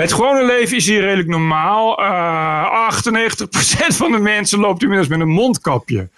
[0.00, 1.98] Het gewone leven is hier redelijk normaal.
[1.98, 2.50] Eh
[2.88, 6.08] 98% van de mensen loopt inmiddels met een mondkapje.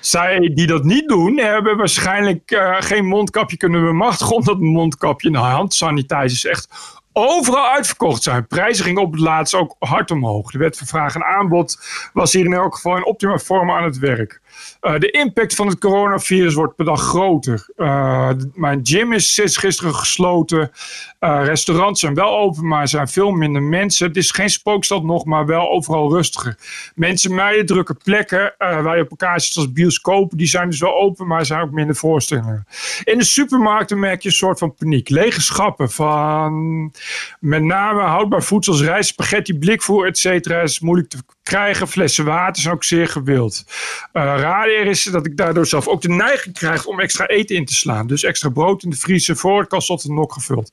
[0.00, 4.36] Zij die dat niet doen, hebben waarschijnlijk eh, geen mondkapje kunnen bemachtigen.
[4.36, 6.68] Omdat mondkapje en handsanitizers echt
[7.12, 8.46] overal uitverkocht zijn.
[8.46, 10.50] Prijzen gingen op het laatst ook hard omhoog.
[10.50, 11.78] De wet van vraag en aanbod
[12.12, 14.40] was hier in elk geval in optima vorm aan het werk.
[14.80, 17.68] Eh, de impact van het coronavirus wordt per dag groter.
[17.76, 20.70] Eh, mijn gym is gisteren gesloten.
[21.18, 24.06] Eh, restaurants zijn wel open, maar er zijn veel minder mensen.
[24.06, 26.58] Het is geen spookstad nog, maar wel overal rustiger.
[26.94, 30.36] Mensen mijden drukke plekken waar je op elkaar zit als bioscopen.
[30.36, 32.66] Die zijn dus wel open, maar er zijn ook minder voorstellingen.
[33.04, 35.08] In de supermarkten merk je een soort van paniek.
[35.08, 36.92] Lege schappen van
[37.40, 40.60] met name houdbaar voedsel als rijst, spaghetti, blikvoer, et cetera.
[40.60, 41.88] is moeilijk te krijgen.
[41.88, 43.64] Flessen water zijn ook zeer gewild.
[44.12, 47.64] Uh, raar is dat ik daardoor zelf ook de neiging krijg om extra eten in
[47.64, 48.06] te slaan.
[48.06, 50.72] Dus extra brood in de vriezer voor het kastot en nog gevuld.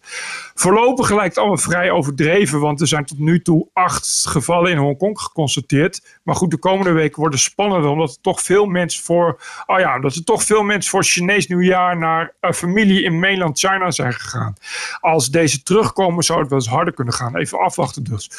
[0.54, 4.78] Voorlopig lijkt het allemaal vrij overdreven, want er zijn tot nu toe acht gevallen in
[4.78, 6.20] Hongkong geconstateerd.
[6.24, 9.96] Maar goed, de komende weken worden spannender, omdat er toch veel mensen voor, oh ja,
[9.96, 14.56] omdat er toch veel mensen voor Chinees nieuwjaar naar familie in mainland China zijn gegaan.
[15.00, 17.36] Als deze terugkomen, zou het wel eens harder kunnen gaan.
[17.36, 18.30] Even afwachten dus.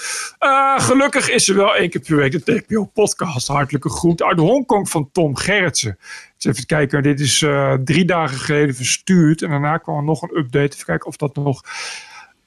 [0.41, 3.49] Uh, gelukkig is er wel één keer per week de TPO-podcast.
[3.49, 5.99] Hartelijke groet uit Hongkong van Tom Gerritsen.
[6.37, 9.43] Dus even kijken, dit is uh, drie dagen geleden verstuurd.
[9.43, 10.75] En daarna kwam er nog een update.
[10.75, 11.63] Even kijken of dat nog...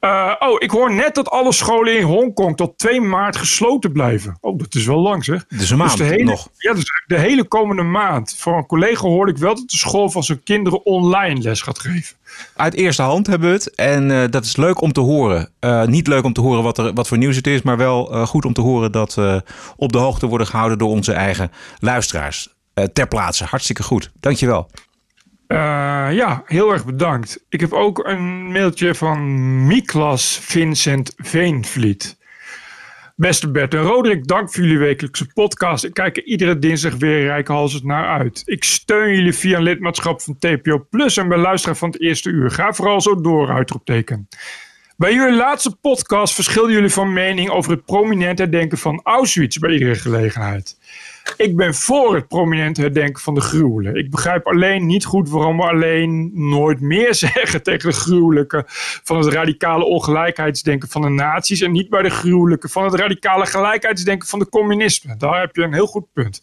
[0.02, 4.38] Uh, oh, ik hoor net dat alle scholen in Hongkong tot 2 maart gesloten blijven.
[4.40, 5.46] Oh, dat is wel lang zeg.
[5.48, 6.50] Dus een maand dus de hele, nog.
[6.58, 8.36] Ja, dus de hele komende maand.
[8.38, 11.80] Voor een collega hoorde ik wel dat de school van zijn kinderen online les gaat
[11.80, 12.16] geven.
[12.56, 13.76] Uit eerste hand hebben we het.
[13.76, 15.50] En uh, dat is leuk om te horen.
[15.60, 17.62] Uh, niet leuk om te horen wat, er, wat voor nieuws het is.
[17.62, 19.44] Maar wel goed om te horen dat we
[19.76, 22.61] op de hoogte worden gehouden door onze eigen luisteraars.
[22.94, 23.44] Ter plaatse.
[23.44, 24.12] Hartstikke goed.
[24.20, 24.70] Dankjewel.
[25.48, 25.58] Uh,
[26.12, 27.46] ja, heel erg bedankt.
[27.50, 32.20] Ik heb ook een mailtje van Miklas Vincent Veenvliet.
[33.16, 35.84] Beste Bert en Roderick, dank voor jullie wekelijkse podcast.
[35.84, 38.42] Ik kijk er iedere dinsdag weer rijkhalsend naar uit.
[38.46, 42.30] Ik steun jullie via een lidmaatschap van TPO Plus en ben luisteraar van het eerste
[42.30, 42.52] uur.
[42.52, 44.28] Ga vooral zo door, uitroepteken.
[44.98, 49.72] Bij jullie laatste podcast verschilden jullie van mening over het prominent herdenken van Auschwitz bij
[49.72, 50.78] iedere gelegenheid.
[51.38, 53.96] Ik ben voor het prominent herdenken van de gruwelen.
[53.96, 58.64] Ik begrijp alleen niet goed waarom we alleen nooit meer zeggen tegen de gruwelijke
[59.04, 63.46] van het radicale ongelijkheidsdenken van de nazi's en niet bij de gruwelijke van het radicale
[63.46, 65.18] gelijkheidsdenken van de communisme.
[65.18, 66.42] Daar heb je een heel goed punt.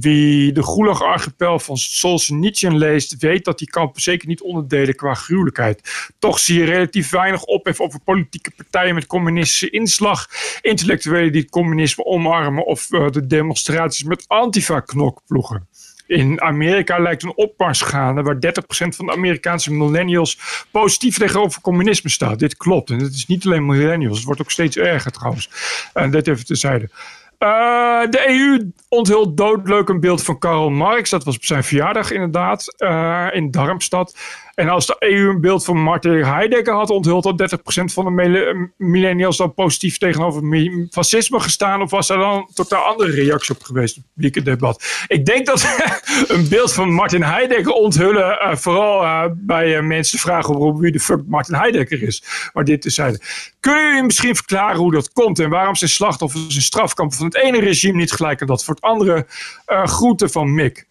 [0.00, 6.08] Wie de Gulag-archipel van Solzhenitsyn leest, weet dat die kampen zeker niet onderdelen qua gruwelijkheid.
[6.18, 10.28] Toch zie je relatief weinig ophef over politieke partijen met communistische inslag,
[10.60, 15.68] intellectuelen die het communisme omarmen of uh, de demonstraties met antifa-knokploegen.
[16.06, 18.38] In Amerika lijkt een opmars gaande waar 30%
[18.68, 20.38] van de Amerikaanse millennials
[20.70, 22.38] positief tegenover communisme staat.
[22.38, 22.90] Dit klopt.
[22.90, 25.50] En het is niet alleen millennials, het wordt ook steeds erger trouwens.
[25.92, 26.90] En dit even terzijde.
[27.38, 31.10] Uh, de EU onthult doodleuk een beeld van Karl Marx.
[31.10, 34.16] Dat was op zijn verjaardag inderdaad, uh, in Darmstad.
[34.56, 38.70] En als de EU een beeld van Martin Heidegger had onthuld, had 30% van de
[38.76, 40.42] millennials dan positief tegenover
[40.90, 41.82] fascisme gestaan?
[41.82, 45.04] Of was er dan een totaal andere reactie op geweest, het publieke debat?
[45.06, 45.76] Ik denk dat
[46.28, 51.00] een beeld van Martin Heidegger onthullen uh, vooral uh, bij mensen vragen over wie de
[51.00, 52.24] fuck Martin Heidegger is.
[52.52, 53.20] Maar dit zijn.
[53.60, 57.36] Kunnen jullie misschien verklaren hoe dat komt en waarom zijn slachtoffers in strafkampen van het
[57.36, 59.26] ene regime niet gelijk aan dat voor het andere
[59.68, 60.86] groeten van Mick?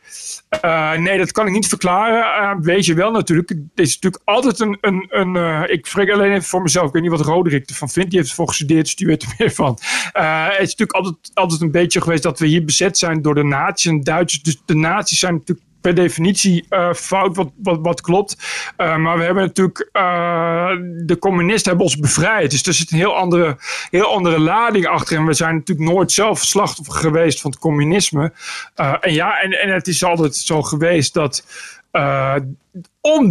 [0.65, 2.57] Uh, nee, dat kan ik niet verklaren.
[2.57, 3.49] Uh, weet je wel natuurlijk.
[3.49, 4.77] Het is natuurlijk altijd een...
[4.81, 6.87] een, een uh, ik spreek alleen even voor mezelf.
[6.87, 8.09] Ik weet niet wat Roderick ervan vindt.
[8.09, 9.77] Die heeft ervoor gestudeerd, dus er meer van.
[10.13, 13.43] het is natuurlijk altijd, altijd een beetje geweest dat we hier bezet zijn door de
[13.43, 14.43] nazi's en Duitsers.
[14.43, 18.37] Dus de nazi's zijn natuurlijk per definitie uh, fout, wat, wat, wat klopt.
[18.77, 20.69] Uh, maar we hebben natuurlijk, uh,
[21.05, 22.51] de communisten hebben ons bevrijd.
[22.51, 23.57] Dus er zit een heel andere,
[23.89, 25.17] heel andere lading achter.
[25.17, 28.33] En we zijn natuurlijk nooit zelf slachtoffer geweest van het communisme.
[28.75, 31.43] en ja, en, en het is altijd zo geweest dat.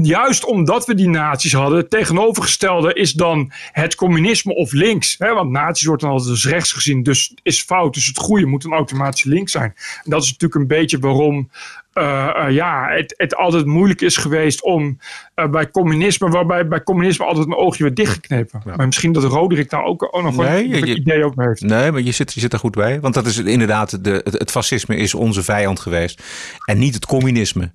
[0.02, 5.14] Juist omdat we die nazi's hadden, het tegenovergestelde is dan het communisme of links.
[5.18, 5.32] Hè?
[5.32, 7.94] Want nazi's wordt dan altijd als rechts gezien, dus is fout.
[7.94, 9.74] Dus het goede moet dan automatisch links zijn.
[10.04, 11.50] En dat is natuurlijk een beetje waarom
[12.48, 14.98] ja, het, het altijd moeilijk is geweest om
[15.34, 18.62] uh, bij communisme, waarbij bij communisme altijd een oogje werd dichtgeknepen.
[18.64, 18.76] Ja.
[18.76, 21.60] Maar misschien dat Roderick daar ook, ook nog nee, een je, idee over heeft.
[21.60, 23.00] Nee, maar je zit, je zit er goed bij.
[23.00, 26.22] Want dat is inderdaad, de, het, het fascisme is onze vijand geweest.
[26.64, 27.70] En niet het communisme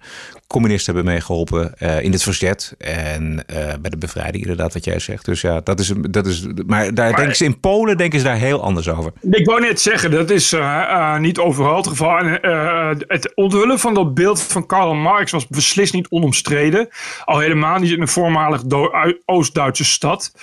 [0.47, 4.99] communisten hebben meegeholpen uh, in het verzet en uh, bij de bevrijding, inderdaad, wat jij
[4.99, 5.25] zegt.
[5.25, 8.25] Dus ja, dat is, dat is maar daar maar, denken ze in Polen denken ze
[8.25, 9.11] daar heel anders over.
[9.21, 10.55] Ik wou net zeggen, dat is
[11.19, 12.17] niet overal het geval.
[12.17, 12.39] En,
[13.07, 16.87] het onthullen van dat beeld van Karl Marx was beslist niet onomstreden.
[17.25, 18.63] Al helemaal niet in een voormalig
[19.25, 20.33] Oost-Duitse stad.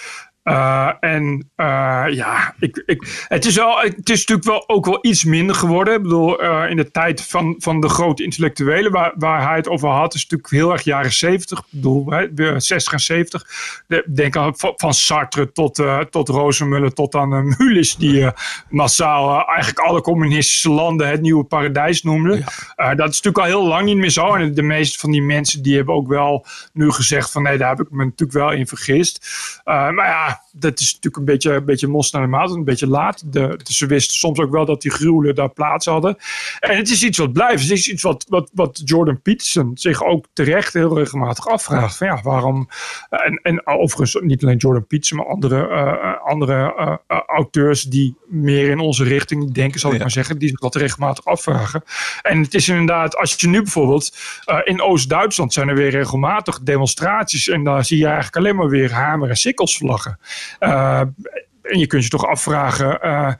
[0.46, 4.98] Uh, en uh, ja, ik, ik, het, is wel, het is natuurlijk wel ook wel
[5.02, 5.94] iets minder geworden.
[5.94, 9.68] Ik bedoel, uh, in de tijd van, van de grote intellectuelen waar, waar hij het
[9.68, 11.58] over had, is natuurlijk heel erg jaren 70.
[11.58, 12.12] Ik bedoel,
[12.56, 13.46] 60 en 70.
[13.86, 18.30] De, denk aan van Sartre tot, tot Rozenmuller tot aan Mulis, die
[18.68, 22.44] massaal eigenlijk alle communistische landen het nieuwe paradijs noemde.
[22.76, 22.94] Ja.
[22.94, 24.34] dat is natuurlijk al heel lang niet meer zo.
[24.34, 27.76] En de meeste van die mensen die hebben ook wel nu gezegd van nee, daar
[27.76, 29.26] heb ik me natuurlijk wel in vergist.
[29.64, 32.64] maar ja, back dat is natuurlijk een beetje, een beetje mos naar de maat, een
[32.64, 33.32] beetje laat.
[33.32, 36.16] De, ze wisten soms ook wel dat die gruwelen daar plaats hadden.
[36.60, 37.62] En het is iets wat blijft.
[37.62, 41.96] Het is iets wat, wat, wat Jordan Peterson zich ook terecht heel regelmatig afvraagt.
[41.96, 42.68] Van ja, waarom...
[43.10, 46.74] En, en overigens niet alleen Jordan Peterson, maar andere, uh, andere
[47.08, 50.74] uh, auteurs die meer in onze richting denken, zal ik maar zeggen, die zich dat
[50.74, 51.82] regelmatig afvragen.
[52.22, 54.16] En het is inderdaad, als je nu bijvoorbeeld
[54.64, 58.92] in Oost-Duitsland zijn er weer regelmatig demonstraties en daar zie je eigenlijk alleen maar weer
[58.92, 60.18] hamer- en sikkelsvlaggen.
[60.20, 60.24] Uh,
[60.58, 63.32] en je kunt je toch afvragen uh,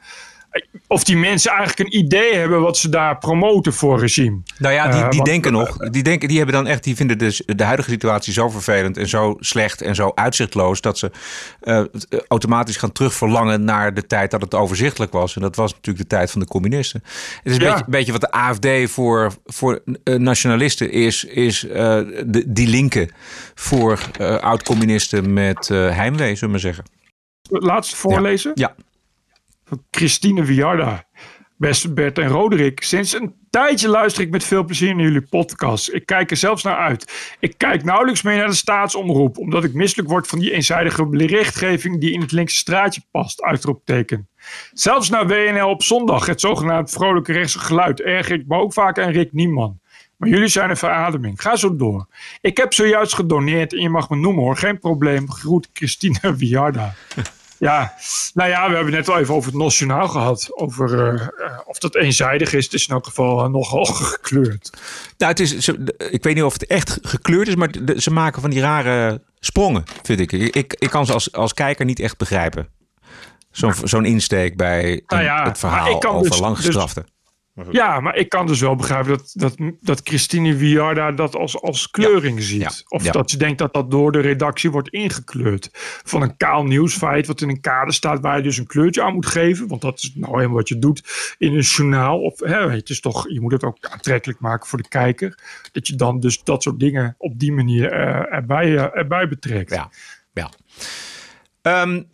[0.87, 4.41] of die mensen eigenlijk een idee hebben wat ze daar promoten voor regime.
[4.57, 5.77] Nou ja, die, die uh, denken nog.
[5.77, 9.07] Die, denken, die hebben dan echt, die vinden dus de huidige situatie zo vervelend en
[9.07, 11.11] zo slecht en zo uitzichtloos dat ze
[12.27, 15.35] automatisch gaan terugverlangen naar de tijd dat het overzichtelijk was.
[15.35, 17.03] En dat was natuurlijk de tijd van de communisten.
[17.03, 17.73] Het is een ja.
[17.73, 23.09] beetje, beetje, wat de AFD voor, voor nationalisten is, is de, die linken
[23.55, 23.99] voor
[24.41, 26.96] oud-communisten met heimwee, zullen we maar zeggen
[27.49, 28.51] laatste voorlezen?
[28.55, 28.75] Ja.
[29.65, 31.05] Van Christine Viarda.
[31.57, 32.83] Beste Bert en Roderick.
[32.83, 35.93] Sinds een tijdje luister ik met veel plezier naar jullie podcast.
[35.93, 37.35] Ik kijk er zelfs naar uit.
[37.39, 41.99] Ik kijk nauwelijks meer naar de staatsomroep, omdat ik misselijk word van die eenzijdige berichtgeving
[41.99, 43.41] die in het linkse straatje past.
[43.41, 44.27] Uitroepteken.
[44.71, 48.99] Zelfs naar WNL op zondag, het zogenaamd vrolijke rechtse geluid, erg ik me ook vaak
[48.99, 49.79] aan Rick Nieman.
[50.17, 51.41] Maar jullie zijn een verademing.
[51.41, 52.07] Ga zo door.
[52.41, 54.57] Ik heb zojuist gedoneerd en je mag me noemen hoor.
[54.57, 55.31] Geen probleem.
[55.31, 56.93] Groet Christina Viarda.
[57.59, 57.93] Ja,
[58.33, 60.47] nou ja, we hebben het net al even over het nationaal gehad.
[60.51, 62.63] Over uh, of dat eenzijdig is.
[62.63, 64.69] Het is in elk geval uh, nogal gekleurd.
[65.17, 68.41] Nou, het is, ik weet niet of het echt gekleurd is, maar de, ze maken
[68.41, 70.31] van die rare sprongen, vind ik.
[70.31, 72.67] Ik, ik kan ze als, als kijker niet echt begrijpen.
[73.51, 77.03] Zo'n zo'n insteek bij nou ja, het verhaal over dus, langgestraften.
[77.03, 77.11] Dus,
[77.71, 81.89] ja, maar ik kan dus wel begrijpen dat, dat, dat Christine Viarda dat als, als
[81.89, 82.83] kleuring ziet.
[82.87, 85.69] Of dat ze denkt dat dat door de redactie wordt ingekleurd.
[86.03, 89.13] Van een kaal nieuwsfeit wat in een kader staat waar je dus een kleurtje aan
[89.13, 89.67] moet geven.
[89.67, 92.21] Want dat is nou helemaal wat je doet in een journaal.
[92.21, 95.39] Of, hè, het is toch, je moet het ook aantrekkelijk maken voor de kijker.
[95.71, 99.73] Dat je dan dus dat soort dingen op die manier uh, erbij, uh, erbij betrekt.
[99.73, 99.89] Ja,
[100.33, 100.51] ja.
[101.81, 102.07] Um,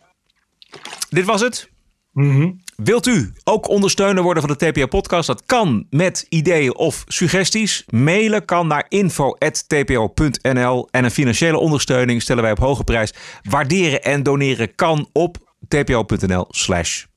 [1.10, 1.70] dit was het.
[2.12, 2.63] Mm -hmm.
[2.76, 5.26] Wilt u ook ondersteuner worden van de TPO-podcast?
[5.26, 7.84] Dat kan met ideeën of suggesties.
[7.90, 10.88] Mailen kan naar info.tpo.nl.
[10.90, 13.14] En een financiële ondersteuning stellen wij op hoge prijs.
[13.42, 15.36] Waarderen en doneren kan op
[15.68, 17.04] tpo.nl slash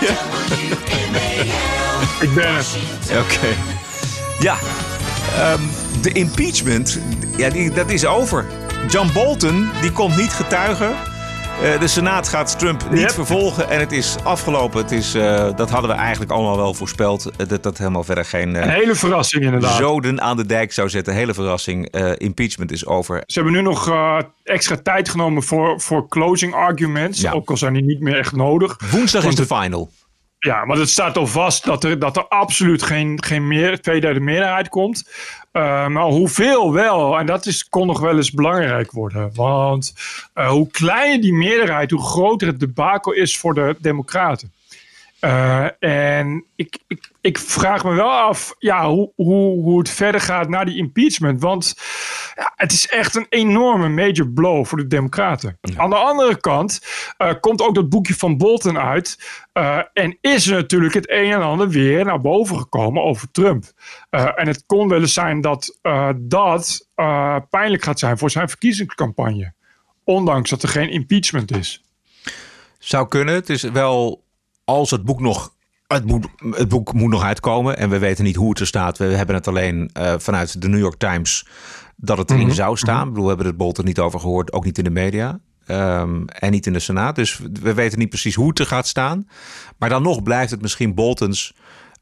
[2.20, 2.66] Ik ben het.
[3.10, 3.48] Oké.
[4.40, 4.56] Ja.
[5.52, 5.70] Um,
[6.00, 6.98] de impeachment,
[7.36, 8.46] ja, die, dat is over.
[8.88, 10.96] John Bolton, die komt niet getuigen.
[11.62, 13.10] Uh, de Senaat gaat Trump niet yep.
[13.10, 14.82] vervolgen en het is afgelopen.
[14.82, 17.30] Het is, uh, dat hadden we eigenlijk allemaal wel voorspeld.
[17.40, 18.54] Uh, dat dat helemaal verder geen.
[18.54, 19.76] Een hele verrassing inderdaad.
[19.76, 21.14] Zoden aan de dijk zou zetten.
[21.14, 21.86] Hele verrassing.
[22.16, 23.22] impeachment is over.
[23.26, 23.92] Ze hebben nu nog
[24.44, 27.20] extra tijd genomen voor, voor closing arguments.
[27.20, 27.32] Ja.
[27.32, 28.76] Ook al zijn die niet meer echt nodig.
[28.90, 29.90] Woensdag is de final.
[30.38, 34.20] Ja, maar het staat al vast dat er, dat er absoluut geen, geen meer, tweederde
[34.20, 35.08] meerderheid komt.
[35.52, 39.30] Uh, maar hoeveel wel, en dat is, kon nog wel eens belangrijk worden.
[39.34, 39.94] Want
[40.34, 44.52] uh, hoe kleiner die meerderheid, hoe groter het debakel is voor de Democraten.
[45.20, 50.20] Uh, en ik, ik, ik, vraag me wel af ja, hoe, hoe, hoe het verder
[50.20, 51.40] gaat na die impeachment.
[51.40, 51.74] Want
[52.34, 55.58] ja, het is echt een enorme major blow voor de Democraten.
[55.76, 56.80] Aan de andere kant
[57.18, 59.28] uh, komt ook dat boekje van Bolton uit.
[59.52, 63.64] Uh, en is er natuurlijk het een en ander weer naar boven gekomen over Trump.
[64.10, 65.78] en het kon wel eens zijn dat
[66.16, 66.88] dat
[67.50, 69.52] pijnlijk gaat zijn voor zijn verkiezingscampagne.
[70.04, 71.82] Ondanks dat er geen impeachment is.
[72.78, 73.34] Zou kunnen.
[73.34, 74.26] Het is wel
[74.68, 75.56] als het boek nog.
[75.86, 78.98] Het, moet, het boek moet nog uitkomen en we weten niet hoe het er staat.
[78.98, 81.46] We hebben het alleen uh, vanuit de New York Times
[81.96, 82.56] dat het erin mm -hmm.
[82.56, 83.02] zou staan.
[83.02, 85.40] Ik bedoel, we hebben het Bolton niet over gehoord, ook niet in de media.
[85.66, 87.14] Um, en niet in de Senaat.
[87.14, 89.28] Dus we weten niet precies hoe het er gaat staan.
[89.78, 91.54] Maar dan nog blijft het misschien Boltons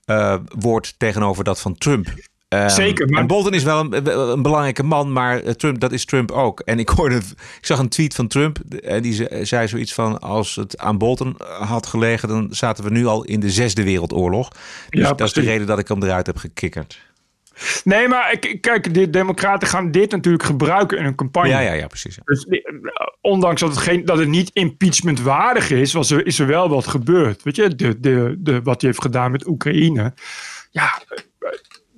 [0.06, 2.06] uh, woord tegenover dat van Trump.
[2.48, 3.08] Um, Zeker.
[3.08, 3.20] Maar...
[3.20, 6.60] En Bolton is wel een, een, belangrijke man, maar Trump, dat is Trump ook.
[6.60, 10.56] En ik hoorde, ik zag een tweet van Trump en die zei zoiets van: als
[10.56, 14.48] het aan Bolton had gelegen, dan zaten we nu al in de zesde wereldoorlog.
[14.88, 17.04] Dus ja, dat is de reden dat ik hem eruit heb gekikkerd.
[17.84, 21.48] Nee, maar kijk, de Democraten gaan dit natuurlijk gebruiken in een campagne.
[21.48, 22.14] Ja, ja, ja, precies.
[22.14, 22.22] Ja.
[22.24, 22.46] Dus
[23.20, 26.68] ondanks dat het, geen, dat het niet impeachment waardig is, was er, is er wel
[26.68, 27.42] wat gebeurd.
[27.42, 30.14] Weet je, de, de, de, wat hij heeft gedaan met Oekraïne.
[30.70, 31.02] Ja,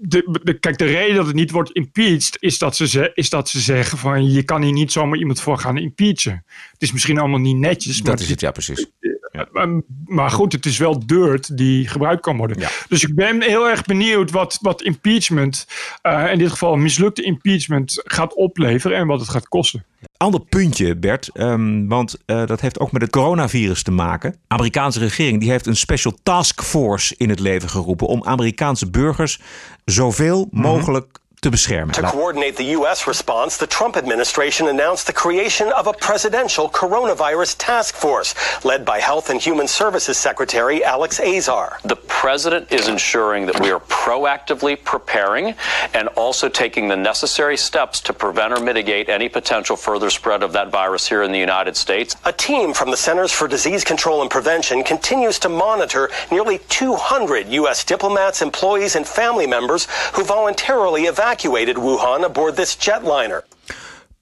[0.00, 3.48] de, de, kijk, de reden dat het niet wordt impeached is dat, ze, is dat
[3.48, 6.44] ze zeggen van je kan hier niet zomaar iemand voor gaan impeachen.
[6.72, 7.96] Het is misschien allemaal niet netjes.
[7.96, 8.86] Dat maar is het, ja precies.
[9.32, 9.66] Ja.
[10.06, 12.60] Maar goed, het is wel dirt die gebruikt kan worden.
[12.60, 12.68] Ja.
[12.88, 15.66] Dus ik ben heel erg benieuwd wat, wat impeachment,
[16.02, 19.84] uh, in dit geval mislukte impeachment, gaat opleveren en wat het gaat kosten.
[20.16, 24.30] Ander puntje, Bert, um, want uh, dat heeft ook met het coronavirus te maken.
[24.30, 28.90] De Amerikaanse regering die heeft een special task force in het leven geroepen om Amerikaanse
[28.90, 29.40] burgers
[29.84, 31.94] zoveel mogelijk mm -hmm te beschermen.
[31.94, 33.06] To coordinate the U.S.
[33.06, 38.34] response, the Trump administration announced the creation of a presidential coronavirus task force
[38.64, 41.78] led by Health and Human Services Secretary Alex Azar.
[41.84, 45.54] The president is ensuring that we are proactively preparing
[45.94, 50.52] and also taking the necessary steps to prevent or mitigate any potential further spread of
[50.54, 52.16] that virus here in the United States.
[52.24, 57.46] A team from the Centers for Disease Control and Prevention continues to monitor nearly 200
[57.48, 57.84] U.S.
[57.84, 63.44] diplomats, employees, and family members who voluntarily evacuated evacuated Wuhan aboard this jetliner.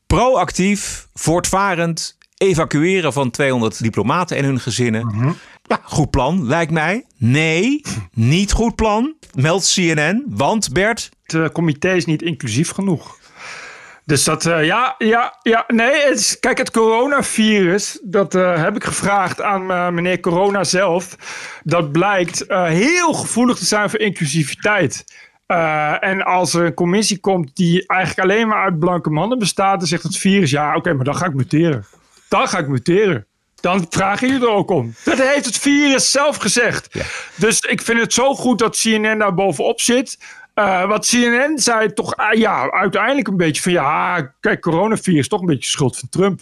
[0.07, 5.07] Proactief, voortvarend evacueren van 200 diplomaten en hun gezinnen.
[5.07, 5.32] Mhm.
[5.62, 7.04] Ja, goed plan, lijkt mij.
[7.16, 7.80] Nee,
[8.12, 10.24] niet goed plan, meldt CNN.
[10.26, 11.11] Want Bert.
[11.22, 13.18] Het uh, comité is niet inclusief genoeg.
[14.04, 16.04] Dus dat, uh, ja, ja, ja, nee.
[16.04, 21.16] Het is, kijk, het coronavirus, dat uh, heb ik gevraagd aan uh, meneer Corona zelf.
[21.62, 25.04] Dat blijkt heel gevoelig te zijn voor inclusiviteit.
[25.47, 29.78] Uh, en als er een commissie komt die eigenlijk alleen maar uit blanke mannen bestaat,
[29.78, 31.86] dan zegt het virus: ja, oké, okay, maar dan ga ik muteren.
[32.28, 33.26] Dan ga ik muteren.
[33.61, 34.94] Dan vragen jullie er ook om.
[35.05, 36.88] Dat heeft het virus zelf gezegd.
[36.90, 37.05] Ja.
[37.36, 40.18] Dus ik vind het zo goed dat CNN daar bovenop zit.
[40.55, 45.40] Uh, wat CNN zei toch uh, ja, uiteindelijk een beetje van ja, kijk, coronavirus toch
[45.40, 46.40] een beetje schuld van Trump.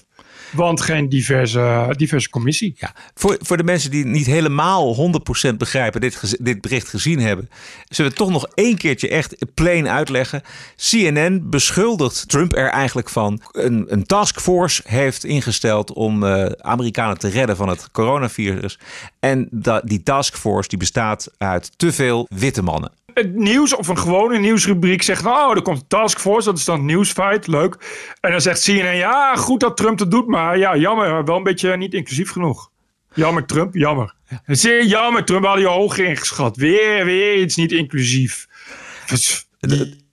[0.54, 2.74] Want geen diverse, diverse commissie.
[2.76, 5.12] Ja, voor, voor de mensen die niet helemaal
[5.52, 7.50] 100% begrijpen, dit, dit bericht gezien hebben,
[7.88, 10.42] zullen we toch nog één keertje echt plain uitleggen.
[10.76, 13.40] CNN beschuldigt Trump er eigenlijk van.
[13.52, 18.78] Een, een taskforce heeft ingesteld om uh, Amerikanen te redden van het coronavirus.
[19.20, 23.98] En dat, die taskforce die bestaat uit te veel witte mannen het nieuws of een
[23.98, 25.26] gewone nieuwsrubriek zegt...
[25.26, 27.76] oh, er komt een taskforce, dat is dan nieuwsfeit, leuk.
[28.20, 30.26] En dan zegt CNN, ja, goed dat Trump het doet...
[30.26, 32.70] maar ja, jammer, wel een beetje niet inclusief genoeg.
[33.14, 34.14] Jammer, Trump, jammer.
[34.46, 36.56] Zeer jammer, Trump had je hoog ingeschat.
[36.56, 38.48] Weer, weer iets niet inclusief.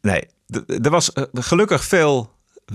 [0.01, 0.23] Nee,
[0.81, 2.31] er was gelukkig veel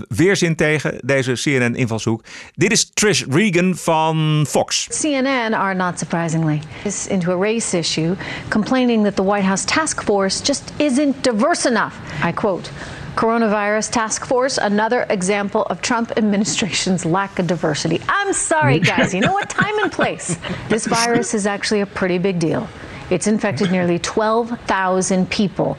[0.07, 2.23] weerzin tegen deze CNN-invalshoek.
[2.53, 4.87] Dit is Trish Regan van Fox.
[4.89, 8.15] CNN are not surprisingly is into a race issue,
[8.49, 11.93] complaining that the White House task force just isn't diverse enough.
[12.23, 12.71] I quote.
[13.15, 17.99] Coronavirus task force, another example of Trump administration's lack of diversity.
[18.07, 19.11] I'm sorry, guys.
[19.11, 19.49] You know what?
[19.49, 20.37] Time and place.
[20.69, 22.67] This virus is actually a pretty big deal.
[23.09, 25.77] It's infected nearly 12,000 people.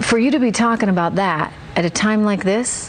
[0.00, 2.88] For you to be talking about that at a time like this?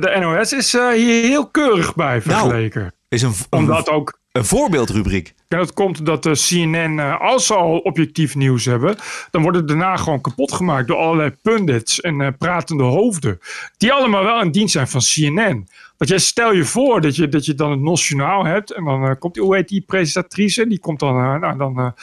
[0.00, 2.80] De NOS is uh, hier heel keurig bij vergeleken.
[2.80, 5.34] Nou, is een, Omdat ook een voorbeeldrubriek.
[5.48, 8.96] En dat komt dat de CNN, uh, als ze al objectief nieuws hebben,
[9.30, 13.38] dan wordt het daarna gewoon kapot gemaakt door allerlei pundits en uh, pratende hoofden.
[13.76, 15.68] Die allemaal wel in dienst zijn van CNN.
[16.02, 18.70] Want jij stel je voor dat je, dat je dan het Nationaal hebt.
[18.72, 20.66] En dan uh, komt, hoe heet die presentatrice?
[20.66, 21.94] Die komt dan, uh, nou, dan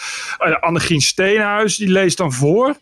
[0.76, 2.76] uh, Steenhuis, die leest dan voor.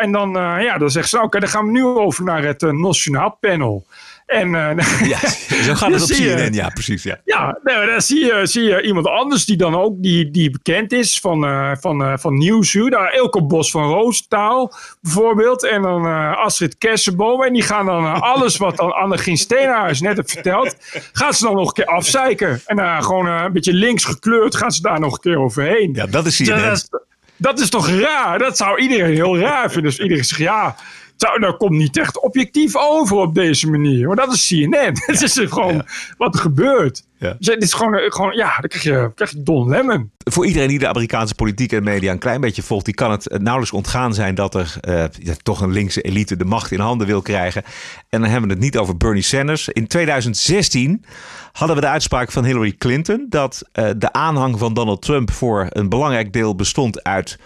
[0.00, 0.30] en dan,
[0.62, 3.86] ja, dan zegt ze, oké, okay, dan gaan we nu over naar het Nationaal panel.
[4.28, 5.18] En, uh, ja,
[5.62, 7.02] zo gaat het op CNN, ja, precies.
[7.02, 10.50] Ja, ja nou, dan zie je, zie je iemand anders die dan ook die, die
[10.50, 12.90] bekend is van, uh, van, uh, van Nieuwsuur.
[12.90, 15.64] Nou, Elke Bos van Roostaal bijvoorbeeld.
[15.64, 16.06] En dan
[16.36, 17.42] Astrid Kersenboom.
[17.42, 20.76] En die gaan dan alles wat dan Annegien Steenhuis net heeft verteld,
[21.12, 22.60] gaan ze dan nog een keer afzeiken.
[22.66, 25.92] En gewoon een beetje links gekleurd gaan ze daar nog een keer overheen.
[25.94, 26.46] Ja, dat is CNN.
[26.46, 27.04] Dat,
[27.36, 28.38] dat is toch raar?
[28.38, 29.90] Dat zou iedereen heel raar vinden.
[29.90, 30.76] Dus iedereen zegt ja
[31.22, 34.06] zou, dat komt niet echt objectief over op deze manier.
[34.06, 34.92] Maar dat is CNN.
[34.94, 37.06] Het is gewoon wat er gebeurt.
[37.18, 37.36] Ja.
[37.38, 40.10] Dus het is gewoon, gewoon ja, dan krijg je, krijg je Don Lemon.
[40.18, 43.28] Voor iedereen die de Amerikaanse politiek en media een klein beetje volgt, die kan het
[43.38, 47.06] nauwelijks ontgaan zijn dat er uh, ja, toch een linkse elite de macht in handen
[47.06, 47.62] wil krijgen.
[48.08, 49.68] En dan hebben we het niet over Bernie Sanders.
[49.68, 51.04] In 2016
[51.52, 55.66] hadden we de uitspraak van Hillary Clinton dat uh, de aanhang van Donald Trump voor
[55.68, 57.38] een belangrijk deel bestond uit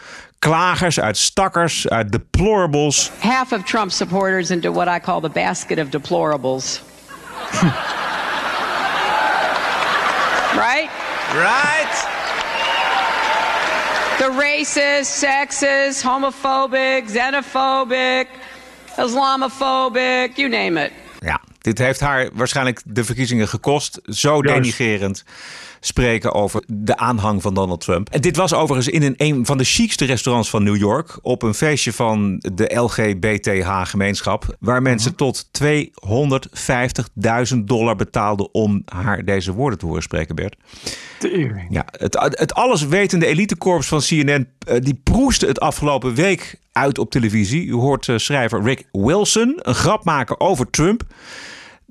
[0.43, 3.11] klagers, uit stakkers, uit deplorables.
[3.19, 6.81] Half of Trump supporters into what I call the basket of deplorables.
[10.67, 10.91] right?
[11.35, 12.07] Right.
[14.19, 18.27] The racist, sexist, homophobic, xenophobic,
[18.99, 20.93] Islamophobic, you name it.
[21.21, 24.01] Ja, dit heeft haar waarschijnlijk de verkiezingen gekost.
[24.05, 25.25] Zo denigerend
[25.85, 28.09] spreken over de aanhang van Donald Trump.
[28.09, 31.19] En dit was overigens in een, een van de chicste restaurants van New York.
[31.23, 34.57] Op een feestje van de LGBTH-gemeenschap.
[34.61, 40.57] Waar mensen tot 250.000 dollar betaalden om haar deze woorden te horen spreken, Bert.
[41.71, 47.11] Ja, het, het alleswetende elitekorps van CNN eh, die proeste het afgelopen week uit op
[47.11, 47.67] televisie.
[47.67, 51.03] U hoort uh, schrijver Rick Wilson een grap maken over Trump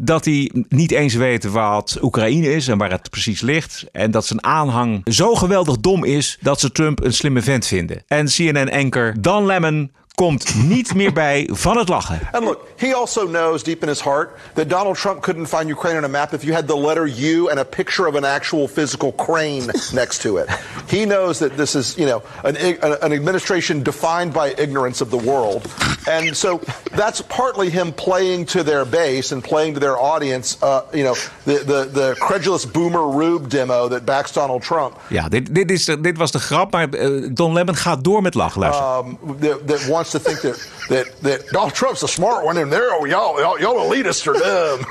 [0.04, 3.86] dat hij niet eens weet wat Oekraïne is en waar het precies ligt.
[3.91, 8.04] En dat zijn aanhang zo geweldig dom is dat ze Trump een slimme vent vinden.
[8.08, 9.91] En CNN-anker Dan Lemon
[10.22, 12.19] komt niet meer bij van het lachen.
[12.32, 15.97] And look, he also knows deep in his heart that Donald Trump couldn't find Ukraine
[15.97, 18.67] on a map if you had the letter U and a picture of an actual
[18.67, 20.47] physical crane next to it.
[20.88, 22.55] He knows that this is, you know, an,
[23.01, 25.61] an administration defined by ignorance of the world.
[26.07, 26.59] And so
[26.95, 31.15] that's partly him playing to their base and playing to their audience, uh, you know,
[31.45, 34.97] the, the, the credulous boomer Rube demo that backs Donald Trump.
[35.07, 38.34] Ja, dit, dit, is, dit was de grap, maar uh, Don Lemon gaat door met
[38.34, 38.63] lachen.
[38.63, 40.57] Um, that, that wants to think that,
[40.89, 44.86] that, that Donald Trump's a smart one, and there, y'all, y'all, y'all elitists are dumb.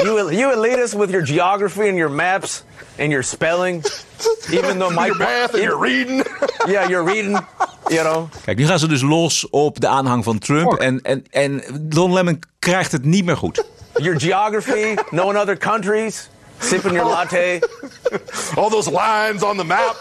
[0.04, 2.64] you, you elitists with your geography and your maps
[2.98, 3.82] and your spelling,
[4.52, 6.22] even though my your math and your reading.
[6.66, 7.38] yeah, you're reading.
[7.88, 8.28] You know.
[8.44, 10.72] Kijk, nu gaan ze dus los op de aanhang van Trump.
[10.72, 13.64] En, en, en Don Lemon krijgt het niet meer goed.
[13.94, 16.28] Your geography, knowing other countries,
[16.58, 17.68] sipping your latte.
[18.56, 19.96] All those lines on the map.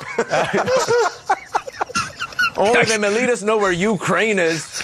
[2.58, 4.82] Only them elitists know where Ukraine is.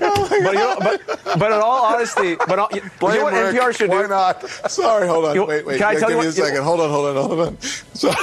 [0.00, 1.00] Oh but, you know, but,
[1.38, 3.54] but in all honesty, but all, you, Blame you know what Rick.
[3.54, 4.08] NPR should Why do?
[4.08, 4.48] not?
[4.70, 5.34] Sorry, hold on.
[5.34, 5.78] You- wait, wait.
[5.78, 6.62] can I tell give you me a what- you- second.
[6.64, 7.60] Hold on, hold on, hold on.
[7.94, 8.14] Sorry.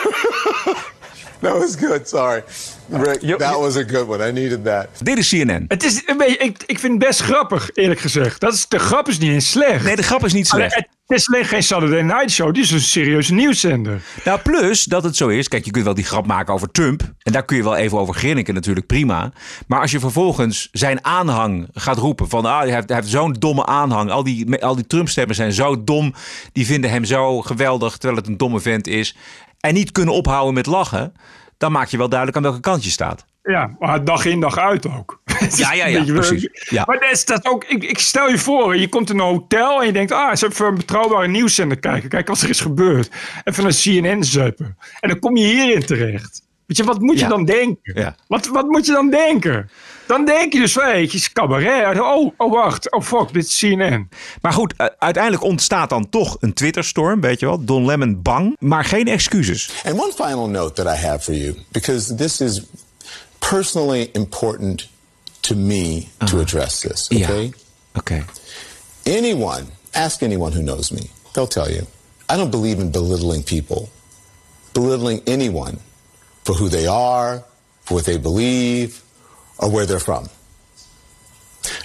[1.45, 2.07] no, it's good.
[2.07, 2.43] Sorry.
[2.89, 4.29] Rick, that was a good one.
[4.29, 4.87] I needed that.
[4.99, 5.65] Dit is CNN.
[5.67, 8.39] Het is een beetje, ik, ik vind het best grappig, eerlijk gezegd.
[8.39, 9.83] Dat is, de grap is niet eens slecht.
[9.83, 10.75] Nee, de grap is niet slecht.
[10.75, 12.53] Het is alleen geen Saturday Night Show.
[12.53, 14.01] Dit is een serieuze nieuwszender.
[14.23, 15.47] Nou, plus dat het zo is.
[15.47, 17.01] Kijk, je kunt wel die grap maken over Trump.
[17.19, 19.31] En daar kun je wel even over grinniken, natuurlijk prima.
[19.67, 23.35] Maar als je vervolgens zijn aanhang gaat roepen: van ah, hij heeft, hij heeft zo'n
[23.39, 24.11] domme aanhang.
[24.11, 26.13] Al die, al die Trump-stemmen zijn zo dom.
[26.51, 29.15] Die vinden hem zo geweldig, terwijl het een domme vent is.
[29.61, 31.13] En niet kunnen ophouden met lachen.
[31.57, 33.25] Dan maak je wel duidelijk aan welke kant je staat.
[33.43, 35.21] Ja, maar dag in dag uit ook.
[35.55, 36.49] Ja, ja, ja, precies.
[36.69, 36.83] Ja.
[36.87, 39.79] Maar dat is dat ook, ik, ik stel je voor, je komt in een hotel
[39.79, 42.09] en je denkt, ah, eens even een betrouwbare nieuwszender kijken.
[42.09, 43.09] Kijk wat er is gebeurd.
[43.43, 44.77] Even een CNN zuipen.
[44.99, 46.41] En dan kom je hierin terecht.
[46.65, 47.91] Weet je, wat moet je dan denken?
[47.93, 48.15] Ja.
[48.27, 49.69] Wat, wat moet je dan denken?
[50.11, 51.99] Dan denk je dus, weet je, het is cabaret.
[51.99, 52.91] Oh, oh, wacht.
[52.91, 54.09] Oh, fuck, dit is CNN.
[54.41, 57.65] Maar goed, uiteindelijk ontstaat dan toch een Twitterstorm, weet je wel.
[57.65, 59.69] Don Lemon bang, maar geen excuses.
[59.85, 62.61] And one final note that I have for you, because this is
[63.39, 64.89] personally important
[65.39, 67.29] to me to address this, Yeah.
[67.29, 67.53] okay?
[67.97, 68.23] Okay.
[69.03, 71.81] Anyone, ask anyone who knows me, they'll tell you.
[72.29, 73.89] I don't believe in belittling people,
[74.73, 75.77] belittling anyone
[76.43, 77.43] for who they are,
[77.83, 79.01] for what they believe,
[79.61, 80.27] or where they're from.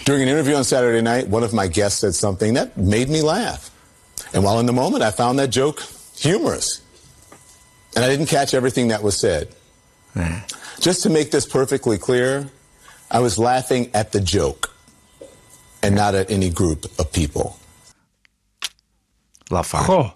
[0.04, 3.22] During an interview on Saturday night, one of my guests said something that made me
[3.22, 3.70] laugh.
[4.32, 5.82] And while in the moment, I found that joke
[6.16, 6.80] humorous.
[7.94, 9.54] And I didn't catch everything that was said.
[10.14, 10.38] Hmm.
[10.80, 12.48] Just to make this perfectly clear,
[13.10, 14.74] I was laughing at the joke
[15.82, 17.58] and not at any group of people.
[19.50, 19.86] Lafaard.
[19.86, 20.12] Goh.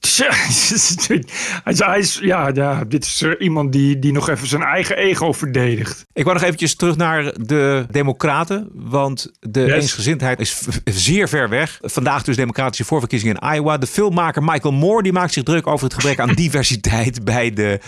[0.00, 4.96] Ja, hij is, ja, ja, dit is er iemand die, die nog even zijn eigen
[4.96, 6.06] ego verdedigt.
[6.12, 8.68] Ik wou nog eventjes terug naar de Democraten.
[8.72, 9.72] Want de Yes.
[9.74, 11.78] eensgezindheid is zeer ver weg.
[11.82, 13.78] Vandaag dus democratische voorverkiezingen in Iowa.
[13.78, 17.80] De filmmaker Michael Moore die maakt zich druk over het gebrek aan diversiteit bij de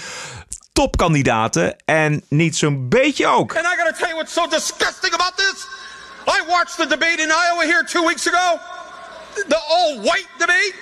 [0.73, 1.77] topkandidaten.
[1.85, 3.57] En niet zo'n beetje ook.
[3.57, 5.67] And I gotta tell you what's so disgusting about this.
[6.27, 8.59] I watched the debate in Iowa here two weeks ago,
[9.49, 10.75] the all white debate,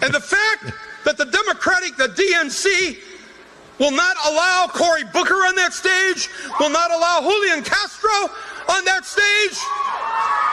[0.00, 0.72] and the fact
[1.04, 2.98] that the Democratic, the DNC,
[3.78, 6.28] will not allow Cory Booker on that stage,
[6.60, 8.30] will not allow Julian Castro
[8.68, 9.58] on that stage,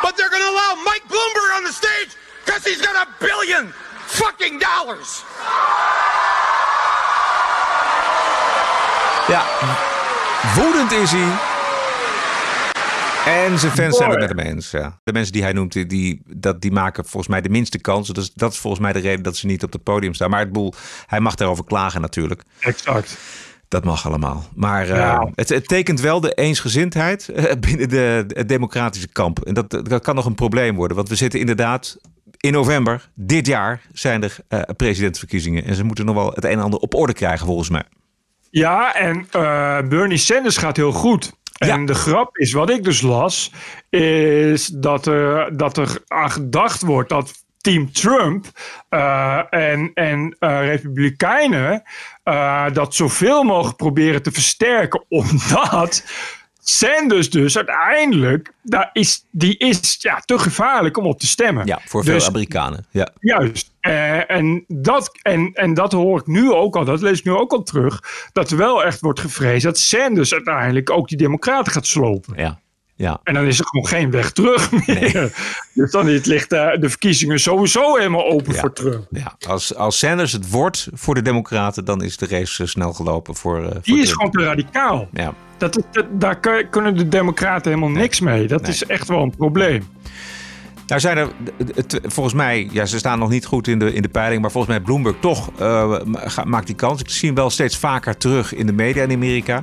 [0.02, 3.72] but they're gonna allow Mike Bloomberg on the stage because he's got a billion
[4.08, 5.24] fucking dollars.
[9.28, 9.44] Ja,
[10.56, 11.59] woedend is hij.
[13.30, 14.71] En zijn fans zijn het met hem eens.
[14.71, 14.99] Ja.
[15.03, 18.07] De mensen die hij noemt, die- die, dat, die maken volgens mij de minste kans.
[18.09, 20.30] Dus dat is volgens mij de reden dat ze niet op het podium staan.
[20.30, 20.73] Maar het boel,
[21.05, 22.43] hij mag daarover klagen natuurlijk.
[22.59, 23.17] Exact.
[23.67, 24.43] Dat mag allemaal.
[24.55, 29.39] Maar eh, het, het tekent wel de eensgezindheid eh, binnen de, het democratische kamp.
[29.39, 30.97] En dat, dat kan nog een probleem worden.
[30.97, 31.97] Want we zitten inderdaad
[32.38, 35.65] in november dit jaar zijn er eh, presidentsverkiezingen.
[35.65, 37.84] En ze moeten nog wel het een en ander op orde krijgen volgens mij.
[38.51, 39.27] Ja, en
[39.89, 41.34] Bernie Sanders gaat heel goed.
[41.60, 43.51] En de grap is, wat ik dus las,
[43.89, 48.45] is dat er, dat er aan gedacht wordt dat Team Trump
[48.89, 51.84] eh, en, en eh, Republikeinen
[52.24, 56.03] eh, dat zoveel mogelijk proberen te versterken, omdat
[56.60, 61.66] Sanders dus uiteindelijk, daar is, die is ja, te gevaarlijk om op te stemmen.
[61.66, 62.86] Ja, voor veel Dus- Amerikanen.
[62.91, 63.10] Ja.
[63.20, 63.72] Juist.
[63.82, 67.32] Eh, en, dat, en, en dat hoor ik nu ook al, dat lees ik nu
[67.32, 67.99] ook al terug,
[68.34, 72.34] dat er wel echt wordt gevreesd dat Sanders uiteindelijk ook die democraten gaat slopen.
[72.38, 72.59] Ja.
[72.95, 73.19] Ja.
[73.23, 75.34] En dan is er gewoon geen weg terug meer.
[75.73, 79.07] Dus dan ligt de verkiezingen sowieso helemaal open voor Trump.
[79.09, 82.93] Ja, als, als Sanders het wordt voor de Democraten, dan is de race eh, snel
[82.93, 83.61] gelopen voor.
[83.61, 84.15] voor Die is Trump.
[84.17, 85.07] gewoon te radicaal.
[85.13, 85.34] Ja.
[85.57, 88.47] Dat, dat, daar kun- kunnen de democraten helemaal niks mee.
[88.47, 89.88] Dat is echt wel een probleem.
[90.90, 91.30] Nou zijn er,
[92.02, 94.74] volgens mij, ja, ze staan nog niet goed in de, in de peiling, maar volgens
[94.74, 96.00] mij Bloomberg toch eh,
[96.46, 97.02] maakt die kans.
[97.02, 99.62] Ik zie hem wel steeds vaker terug in de media in Amerika.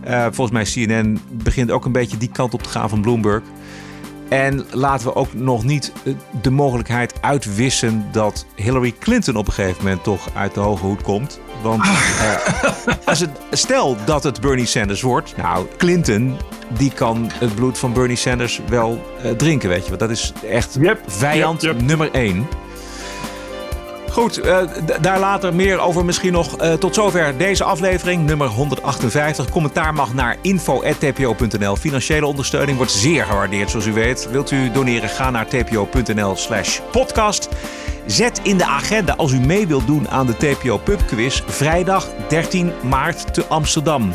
[0.00, 3.42] Eh, volgens mij CNN begint ook een beetje die kant op te gaan van Bloomberg.
[4.32, 9.52] En laten we ook nog niet eh, de mogelijkheid uitwissen dat Hillary Clinton op een
[9.52, 11.40] gegeven moment toch uit de hoge hoed komt.
[11.62, 12.36] Want eh,
[13.04, 16.36] als het, stel dat het Bernie Sanders wordt, nou, Clinton
[16.68, 19.88] die kan het bloed van Bernie Sanders wel eh, drinken, weet je.
[19.88, 22.46] Want dat is echt vijand nummer één.
[24.12, 24.58] Goed, eh,
[25.00, 26.56] daar later meer over misschien nog.
[26.56, 29.50] Eh, tot zover deze aflevering, nummer 158.
[29.50, 31.76] Commentaar mag naar info.tpo.nl.
[31.76, 34.28] Financiële ondersteuning wordt zeer gewaardeerd, zoals u weet.
[34.30, 37.48] Wilt u doneren, ga naar tpo.nl slash podcast.
[38.06, 41.42] Zet in de agenda als u mee wilt doen aan de TPO Pub Quiz.
[41.46, 44.14] Vrijdag 13 maart te Amsterdam.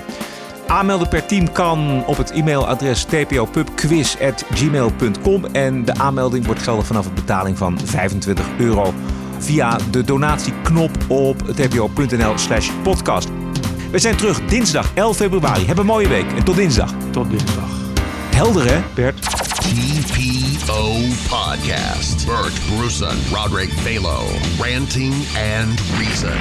[0.68, 5.46] Aanmelden per team kan op het e-mailadres tpopubquiz.gmail.com.
[5.46, 8.94] En de aanmelding wordt geldig vanaf een betaling van 25 euro
[9.40, 13.28] via de donatieknop op tpo.nl slash podcast.
[13.92, 15.66] We zijn terug dinsdag 11 februari.
[15.66, 16.94] Heb een mooie week en tot dinsdag.
[17.12, 17.70] Tot dinsdag.
[18.36, 19.22] Helder hè, Bert?
[19.22, 20.92] TPO
[21.30, 22.26] Podcast.
[22.26, 24.26] Bert Bruson, Roderick Balo,
[24.60, 25.14] Ranting
[25.58, 26.38] and Reason.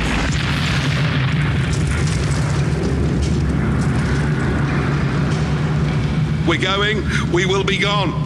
[6.47, 8.26] We're going, we will be gone.